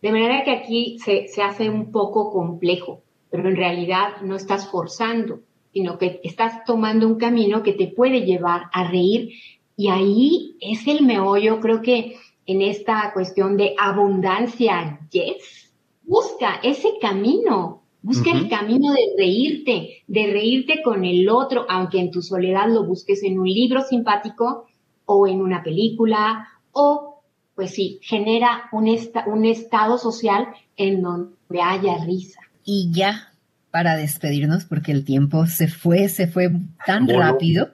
De 0.00 0.10
manera 0.10 0.44
que 0.44 0.50
aquí 0.50 0.98
se, 0.98 1.26
hace 1.42 1.68
un 1.68 1.92
poco 1.92 2.32
complejo, 2.32 3.01
pero 3.32 3.48
en 3.48 3.56
realidad 3.56 4.20
no 4.22 4.36
estás 4.36 4.68
forzando, 4.68 5.40
sino 5.72 5.96
que 5.96 6.20
estás 6.22 6.64
tomando 6.66 7.06
un 7.06 7.16
camino 7.16 7.62
que 7.62 7.72
te 7.72 7.88
puede 7.88 8.26
llevar 8.26 8.64
a 8.72 8.88
reír 8.88 9.30
y 9.74 9.88
ahí 9.88 10.56
es 10.60 10.86
el 10.86 11.04
meollo, 11.04 11.58
creo 11.58 11.80
que 11.80 12.16
en 12.44 12.60
esta 12.60 13.10
cuestión 13.14 13.56
de 13.56 13.74
abundancia, 13.78 15.00
yes, 15.10 15.72
busca 16.02 16.60
ese 16.62 16.90
camino, 17.00 17.82
busca 18.02 18.32
el 18.32 18.50
camino 18.50 18.92
de 18.92 19.14
reírte, 19.16 20.02
de 20.06 20.26
reírte 20.26 20.82
con 20.84 21.06
el 21.06 21.28
otro, 21.30 21.64
aunque 21.70 22.00
en 22.00 22.10
tu 22.10 22.20
soledad 22.20 22.68
lo 22.68 22.84
busques 22.84 23.22
en 23.22 23.38
un 23.38 23.48
libro 23.48 23.80
simpático, 23.80 24.66
o 25.06 25.26
en 25.26 25.40
una 25.40 25.62
película 25.62 26.48
o, 26.72 27.22
pues 27.54 27.74
sí, 27.74 27.98
genera 28.02 28.68
un, 28.72 28.88
un 29.26 29.44
estado 29.44 29.98
social 29.98 30.48
en 30.76 31.02
donde 31.02 31.60
haya 31.62 32.04
risa. 32.04 32.40
Y 32.64 32.90
ya, 32.92 33.32
para 33.70 33.96
despedirnos, 33.96 34.64
porque 34.64 34.92
el 34.92 35.04
tiempo 35.04 35.46
se 35.46 35.68
fue, 35.68 36.08
se 36.08 36.26
fue 36.26 36.50
tan 36.86 37.08
rápido, 37.08 37.70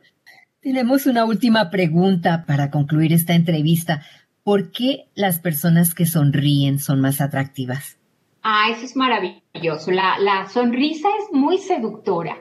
tenemos 0.60 1.06
una 1.06 1.24
última 1.24 1.70
pregunta 1.70 2.44
para 2.46 2.70
concluir 2.70 3.12
esta 3.12 3.34
entrevista. 3.34 4.02
¿Por 4.44 4.70
qué 4.70 5.06
las 5.14 5.38
personas 5.38 5.94
que 5.94 6.04
sonríen 6.04 6.78
son 6.78 7.00
más 7.00 7.20
atractivas? 7.20 7.96
Ah, 8.42 8.66
eso 8.70 8.84
es 8.84 8.94
maravilloso. 8.94 9.90
La, 9.90 10.18
la 10.18 10.46
sonrisa 10.48 11.08
es 11.22 11.32
muy 11.32 11.58
seductora 11.58 12.36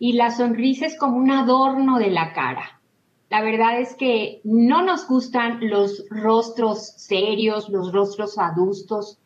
y 0.00 0.14
la 0.14 0.30
sonrisa 0.30 0.86
es 0.86 0.98
como 0.98 1.18
un 1.18 1.30
adorno 1.30 1.98
de 1.98 2.10
la 2.10 2.32
cara. 2.32 2.80
La 3.28 3.42
verdad 3.42 3.78
es 3.78 3.94
que 3.94 4.40
no 4.42 4.82
nos 4.82 5.06
gustan 5.06 5.60
los 5.60 6.04
rostros 6.10 6.94
serios, 6.96 7.68
los 7.68 7.92
rostros 7.92 8.36
adultos, 8.36 9.19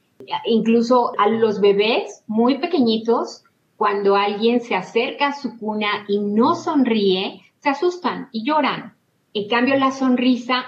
incluso 0.47 1.13
a 1.19 1.29
los 1.29 1.61
bebés 1.61 2.23
muy 2.27 2.59
pequeñitos, 2.59 3.45
cuando 3.77 4.17
alguien 4.17 4.61
se 4.61 4.75
acerca 4.75 5.29
a 5.29 5.35
su 5.35 5.59
cuna 5.59 6.05
y 6.09 6.19
no 6.19 6.55
sonríe, 6.55 7.43
se 7.59 7.71
asustan 7.71 8.29
y 8.33 8.45
lloran. 8.45 8.95
En 9.33 9.49
cambio, 9.49 9.77
la 9.77 9.91
sonrisa 9.91 10.65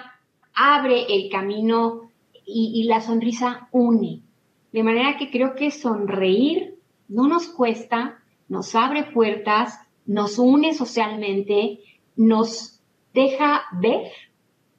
abre 0.54 1.06
el 1.09 1.30
camino 1.30 2.11
y, 2.44 2.85
la 2.85 3.00
sonrisa 3.00 3.68
une. 3.72 4.22
De 4.72 4.82
manera 4.82 5.16
que 5.16 5.30
creo 5.30 5.54
que 5.54 5.70
sonreír 5.70 6.78
no 7.09 7.28
nos 7.28 7.48
cuesta, 7.48 8.22
nos 8.48 8.74
abre 8.74 9.04
puertas, 9.04 9.78
nos 10.06 10.38
une 10.38 10.74
socialmente, 10.74 11.80
nos 12.16 12.80
deja 13.12 13.62
ver 13.72 14.11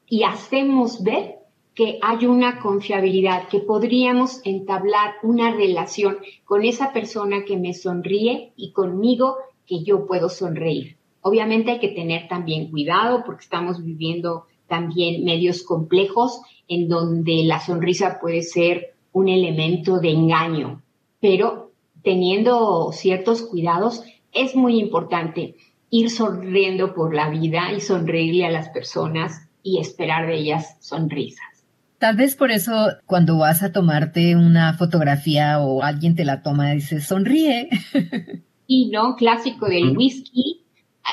y 0.07 0.23
hacemos 0.23 1.03
ver 1.03 1.35
que 1.77 1.99
hay 2.01 2.25
una 2.25 2.57
confiabilidad, 2.57 3.49
que 3.49 3.59
podríamos 3.59 4.41
entablar 4.45 5.13
una 5.21 5.53
relación 5.53 6.17
con 6.43 6.65
esa 6.65 6.91
persona 6.91 7.45
que 7.45 7.55
me 7.55 7.75
sonríe 7.75 8.51
y 8.55 8.71
conmigo 8.71 9.35
que 9.67 9.83
yo 9.83 10.07
puedo 10.07 10.27
sonreír. 10.27 10.97
Obviamente 11.21 11.69
hay 11.69 11.79
que 11.79 11.89
tener 11.89 12.27
también 12.27 12.71
cuidado 12.71 13.21
porque 13.23 13.43
estamos 13.43 13.85
viviendo 13.85 14.47
también 14.65 15.23
medios 15.23 15.61
complejos 15.61 16.41
en 16.67 16.89
donde 16.89 17.43
la 17.43 17.59
sonrisa 17.59 18.17
puede 18.19 18.41
ser 18.41 18.95
un 19.11 19.29
elemento 19.29 19.99
de 19.99 20.09
engaño, 20.09 20.81
pero 21.19 21.69
teniendo 22.01 22.91
ciertos 22.91 23.43
cuidados 23.43 24.01
es 24.33 24.55
muy 24.55 24.79
importante 24.79 25.53
ir 25.91 26.09
sonriendo 26.09 26.95
por 26.95 27.13
la 27.13 27.29
vida 27.29 27.71
y 27.71 27.81
sonreírle 27.81 28.47
a 28.47 28.51
las 28.51 28.69
personas 28.69 29.47
y 29.61 29.79
esperar 29.79 30.25
de 30.25 30.39
ellas 30.39 30.75
sonrisas. 30.79 31.56
Tal 31.99 32.15
vez 32.15 32.35
por 32.35 32.51
eso 32.51 32.73
cuando 33.05 33.37
vas 33.37 33.63
a 33.63 33.71
tomarte 33.71 34.35
una 34.35 34.73
fotografía 34.73 35.59
o 35.59 35.81
alguien 35.81 36.15
te 36.15 36.25
la 36.25 36.41
toma, 36.41 36.71
dices, 36.71 37.05
sonríe. 37.05 37.69
Y 38.69 38.89
no, 38.89 39.15
clásico 39.15 39.67
del 39.67 39.95
whisky. 39.97 40.65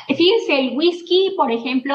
Fíjense, 0.09 0.59
el 0.59 0.77
whisky, 0.77 1.35
por 1.37 1.53
ejemplo, 1.53 1.95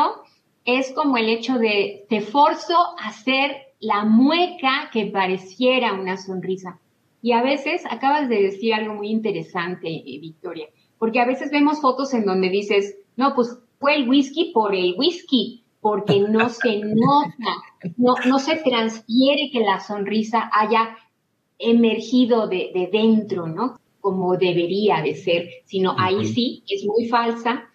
es 0.64 0.94
como 0.94 1.18
el 1.18 1.28
hecho 1.28 1.58
de 1.58 2.06
te 2.08 2.22
forzo 2.22 2.78
a 2.98 3.10
hacer 3.10 3.52
la 3.82 4.06
mueca 4.06 4.90
que 4.94 5.08
pareciera 5.08 5.94
una 5.94 6.16
sonrisa. 6.16 6.80
Y 7.22 7.34
a 7.34 7.42
veces 7.42 7.84
acabas 7.90 8.30
de 8.30 8.42
decir 8.42 8.74
algo 8.74 8.94
muy 8.94 9.10
interesante, 9.10 9.90
eh, 9.90 10.20
Victoria, 10.22 10.68
porque 10.98 11.20
a 11.20 11.26
veces 11.26 11.52
vemos 11.52 11.82
fotos 11.82 12.14
en 12.14 12.26
donde 12.26 12.50
dices, 12.50 12.96
no, 13.18 13.36
pues 13.36 13.60
fue 13.80 13.96
el 13.96 14.08
whisky 14.08 14.52
por 14.54 14.74
el 14.74 14.96
whisky, 14.98 15.64
porque 15.82 16.20
no 16.20 16.50
se 16.50 16.80
nota, 16.80 17.56
no, 17.98 18.16
no 18.26 18.40
se 18.40 18.58
transfiere 18.58 19.50
que 19.52 19.62
la 19.62 19.80
sonrisa 19.80 20.50
haya 20.54 20.98
emergido 21.58 22.48
de, 22.48 22.72
de 22.74 22.90
dentro, 22.92 23.48
¿no? 23.48 23.80
Como 24.02 24.38
debería 24.38 25.02
de 25.02 25.16
ser, 25.16 25.50
sino 25.66 25.96
ahí 25.98 26.26
sí 26.26 26.64
es 26.68 26.86
muy 26.86 27.08
falsa 27.08 27.70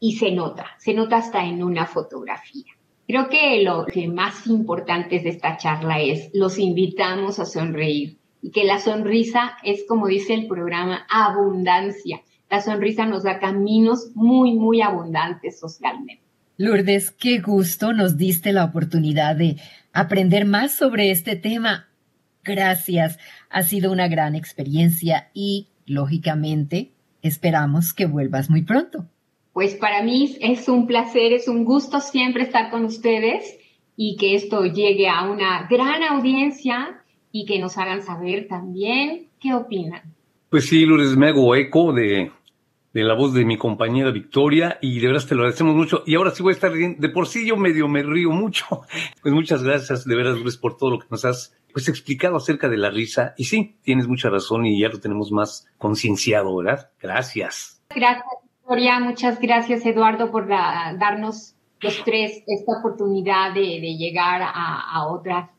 y 0.00 0.16
se 0.16 0.30
nota, 0.30 0.66
se 0.78 0.94
nota 0.94 1.16
hasta 1.16 1.44
en 1.44 1.62
una 1.62 1.86
fotografía. 1.86 2.72
Creo 3.06 3.28
que 3.28 3.62
lo 3.62 3.86
que 3.86 4.06
más 4.06 4.46
importante 4.46 5.18
de 5.20 5.30
esta 5.30 5.56
charla 5.56 6.00
es 6.00 6.30
los 6.34 6.58
invitamos 6.58 7.38
a 7.38 7.46
sonreír 7.46 8.18
y 8.42 8.50
que 8.50 8.64
la 8.64 8.78
sonrisa 8.78 9.56
es, 9.64 9.86
como 9.88 10.08
dice 10.08 10.34
el 10.34 10.46
programa, 10.46 11.06
abundancia. 11.10 12.20
La 12.50 12.60
sonrisa 12.60 13.06
nos 13.06 13.22
da 13.22 13.38
caminos 13.38 14.10
muy, 14.14 14.52
muy 14.54 14.82
abundantes 14.82 15.58
socialmente. 15.58 16.27
Lourdes, 16.60 17.12
qué 17.12 17.38
gusto 17.38 17.92
nos 17.92 18.16
diste 18.16 18.52
la 18.52 18.64
oportunidad 18.64 19.36
de 19.36 19.58
aprender 19.92 20.44
más 20.44 20.76
sobre 20.76 21.12
este 21.12 21.36
tema. 21.36 21.86
Gracias, 22.42 23.16
ha 23.48 23.62
sido 23.62 23.92
una 23.92 24.08
gran 24.08 24.34
experiencia 24.34 25.30
y, 25.32 25.68
lógicamente, 25.86 26.90
esperamos 27.22 27.94
que 27.94 28.06
vuelvas 28.06 28.50
muy 28.50 28.62
pronto. 28.62 29.06
Pues 29.52 29.76
para 29.76 30.02
mí 30.02 30.36
es 30.40 30.68
un 30.68 30.88
placer, 30.88 31.32
es 31.32 31.46
un 31.46 31.64
gusto 31.64 32.00
siempre 32.00 32.42
estar 32.42 32.72
con 32.72 32.86
ustedes 32.86 33.56
y 33.94 34.16
que 34.16 34.34
esto 34.34 34.64
llegue 34.64 35.08
a 35.08 35.30
una 35.30 35.68
gran 35.70 36.02
audiencia 36.02 37.04
y 37.30 37.46
que 37.46 37.60
nos 37.60 37.78
hagan 37.78 38.02
saber 38.02 38.48
también 38.48 39.28
qué 39.38 39.54
opinan. 39.54 40.12
Pues 40.50 40.66
sí, 40.66 40.84
Lourdes, 40.84 41.16
me 41.16 41.28
hago 41.28 41.54
eco 41.54 41.92
de 41.92 42.32
de 42.98 43.04
la 43.04 43.14
voz 43.14 43.32
de 43.32 43.44
mi 43.44 43.56
compañera 43.56 44.10
Victoria 44.10 44.76
y 44.82 44.98
de 44.98 45.06
veras 45.06 45.28
te 45.28 45.36
lo 45.36 45.42
agradecemos 45.42 45.76
mucho. 45.76 46.02
Y 46.04 46.16
ahora 46.16 46.32
sí 46.32 46.42
voy 46.42 46.50
a 46.50 46.54
estar 46.54 46.72
bien. 46.72 46.96
De 46.98 47.08
por 47.08 47.28
sí 47.28 47.46
yo 47.46 47.56
medio 47.56 47.86
me 47.86 48.02
río 48.02 48.30
mucho. 48.30 48.66
Pues 49.22 49.32
muchas 49.32 49.62
gracias, 49.62 50.04
de 50.04 50.16
veras, 50.16 50.38
Luis, 50.38 50.56
por 50.56 50.76
todo 50.76 50.90
lo 50.90 50.98
que 50.98 51.06
nos 51.10 51.24
has 51.24 51.56
pues 51.72 51.88
explicado 51.88 52.36
acerca 52.36 52.68
de 52.68 52.76
la 52.76 52.90
risa. 52.90 53.34
Y 53.36 53.44
sí, 53.44 53.76
tienes 53.82 54.08
mucha 54.08 54.30
razón 54.30 54.66
y 54.66 54.80
ya 54.80 54.88
lo 54.88 54.98
tenemos 54.98 55.30
más 55.30 55.68
concienciado, 55.76 56.56
¿verdad? 56.56 56.90
Gracias. 57.00 57.82
Gracias, 57.94 58.24
Victoria. 58.60 58.98
Muchas 58.98 59.38
gracias, 59.38 59.86
Eduardo, 59.86 60.32
por 60.32 60.48
darnos 60.48 61.54
los 61.80 62.02
tres 62.04 62.42
esta 62.46 62.78
oportunidad 62.80 63.54
de, 63.54 63.80
llegar 63.96 64.42
a, 64.42 64.92
a 64.92 65.06
otras 65.06 65.50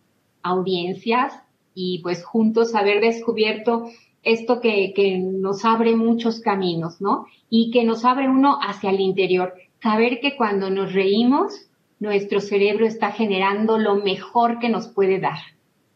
audiencias 0.42 1.34
y 1.74 2.02
pues 2.02 2.26
juntos 2.26 2.76
haber 2.76 3.00
descubierto 3.00 3.86
esto 4.24 4.62
que, 4.62 4.94
que 4.96 5.18
nos 5.18 5.66
abre 5.66 5.96
muchos 5.96 6.40
caminos, 6.40 7.02
¿no? 7.02 7.26
Y 7.50 7.72
que 7.72 7.84
nos 7.84 8.06
abre 8.06 8.30
uno 8.30 8.60
hacia 8.62 8.92
el 8.92 9.00
interior. 9.00 9.54
Saber 9.82 10.20
que 10.22 10.36
cuando 10.36 10.70
nos 10.70 10.94
reímos, 10.94 11.70
nuestro 12.00 12.40
cerebro 12.40 12.86
está 12.86 13.12
generando 13.12 13.78
lo 13.78 13.96
mejor 13.96 14.60
que 14.60 14.70
nos 14.70 14.88
puede 14.88 15.20
dar, 15.20 15.40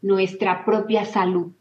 nuestra 0.02 0.66
propia 0.66 1.06
salud. 1.06 1.52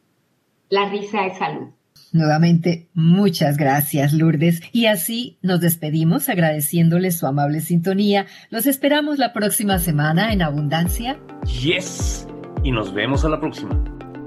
La 0.68 0.88
risa 0.88 1.26
es 1.26 1.38
salud. 1.38 1.68
Nuevamente, 2.12 2.88
muchas 2.92 3.56
gracias, 3.56 4.12
Lourdes. 4.12 4.60
Y 4.72 4.86
así 4.86 5.38
nos 5.42 5.60
despedimos 5.60 6.28
agradeciéndoles 6.28 7.18
su 7.18 7.26
amable 7.26 7.60
sintonía. 7.60 8.26
Los 8.50 8.66
esperamos 8.66 9.18
la 9.18 9.32
próxima 9.32 9.78
semana 9.78 10.32
en 10.32 10.42
Abundancia. 10.42 11.18
Yes. 11.62 12.26
Y 12.62 12.70
nos 12.70 12.92
vemos 12.92 13.24
a 13.24 13.30
la 13.30 13.40
próxima. 13.40 13.82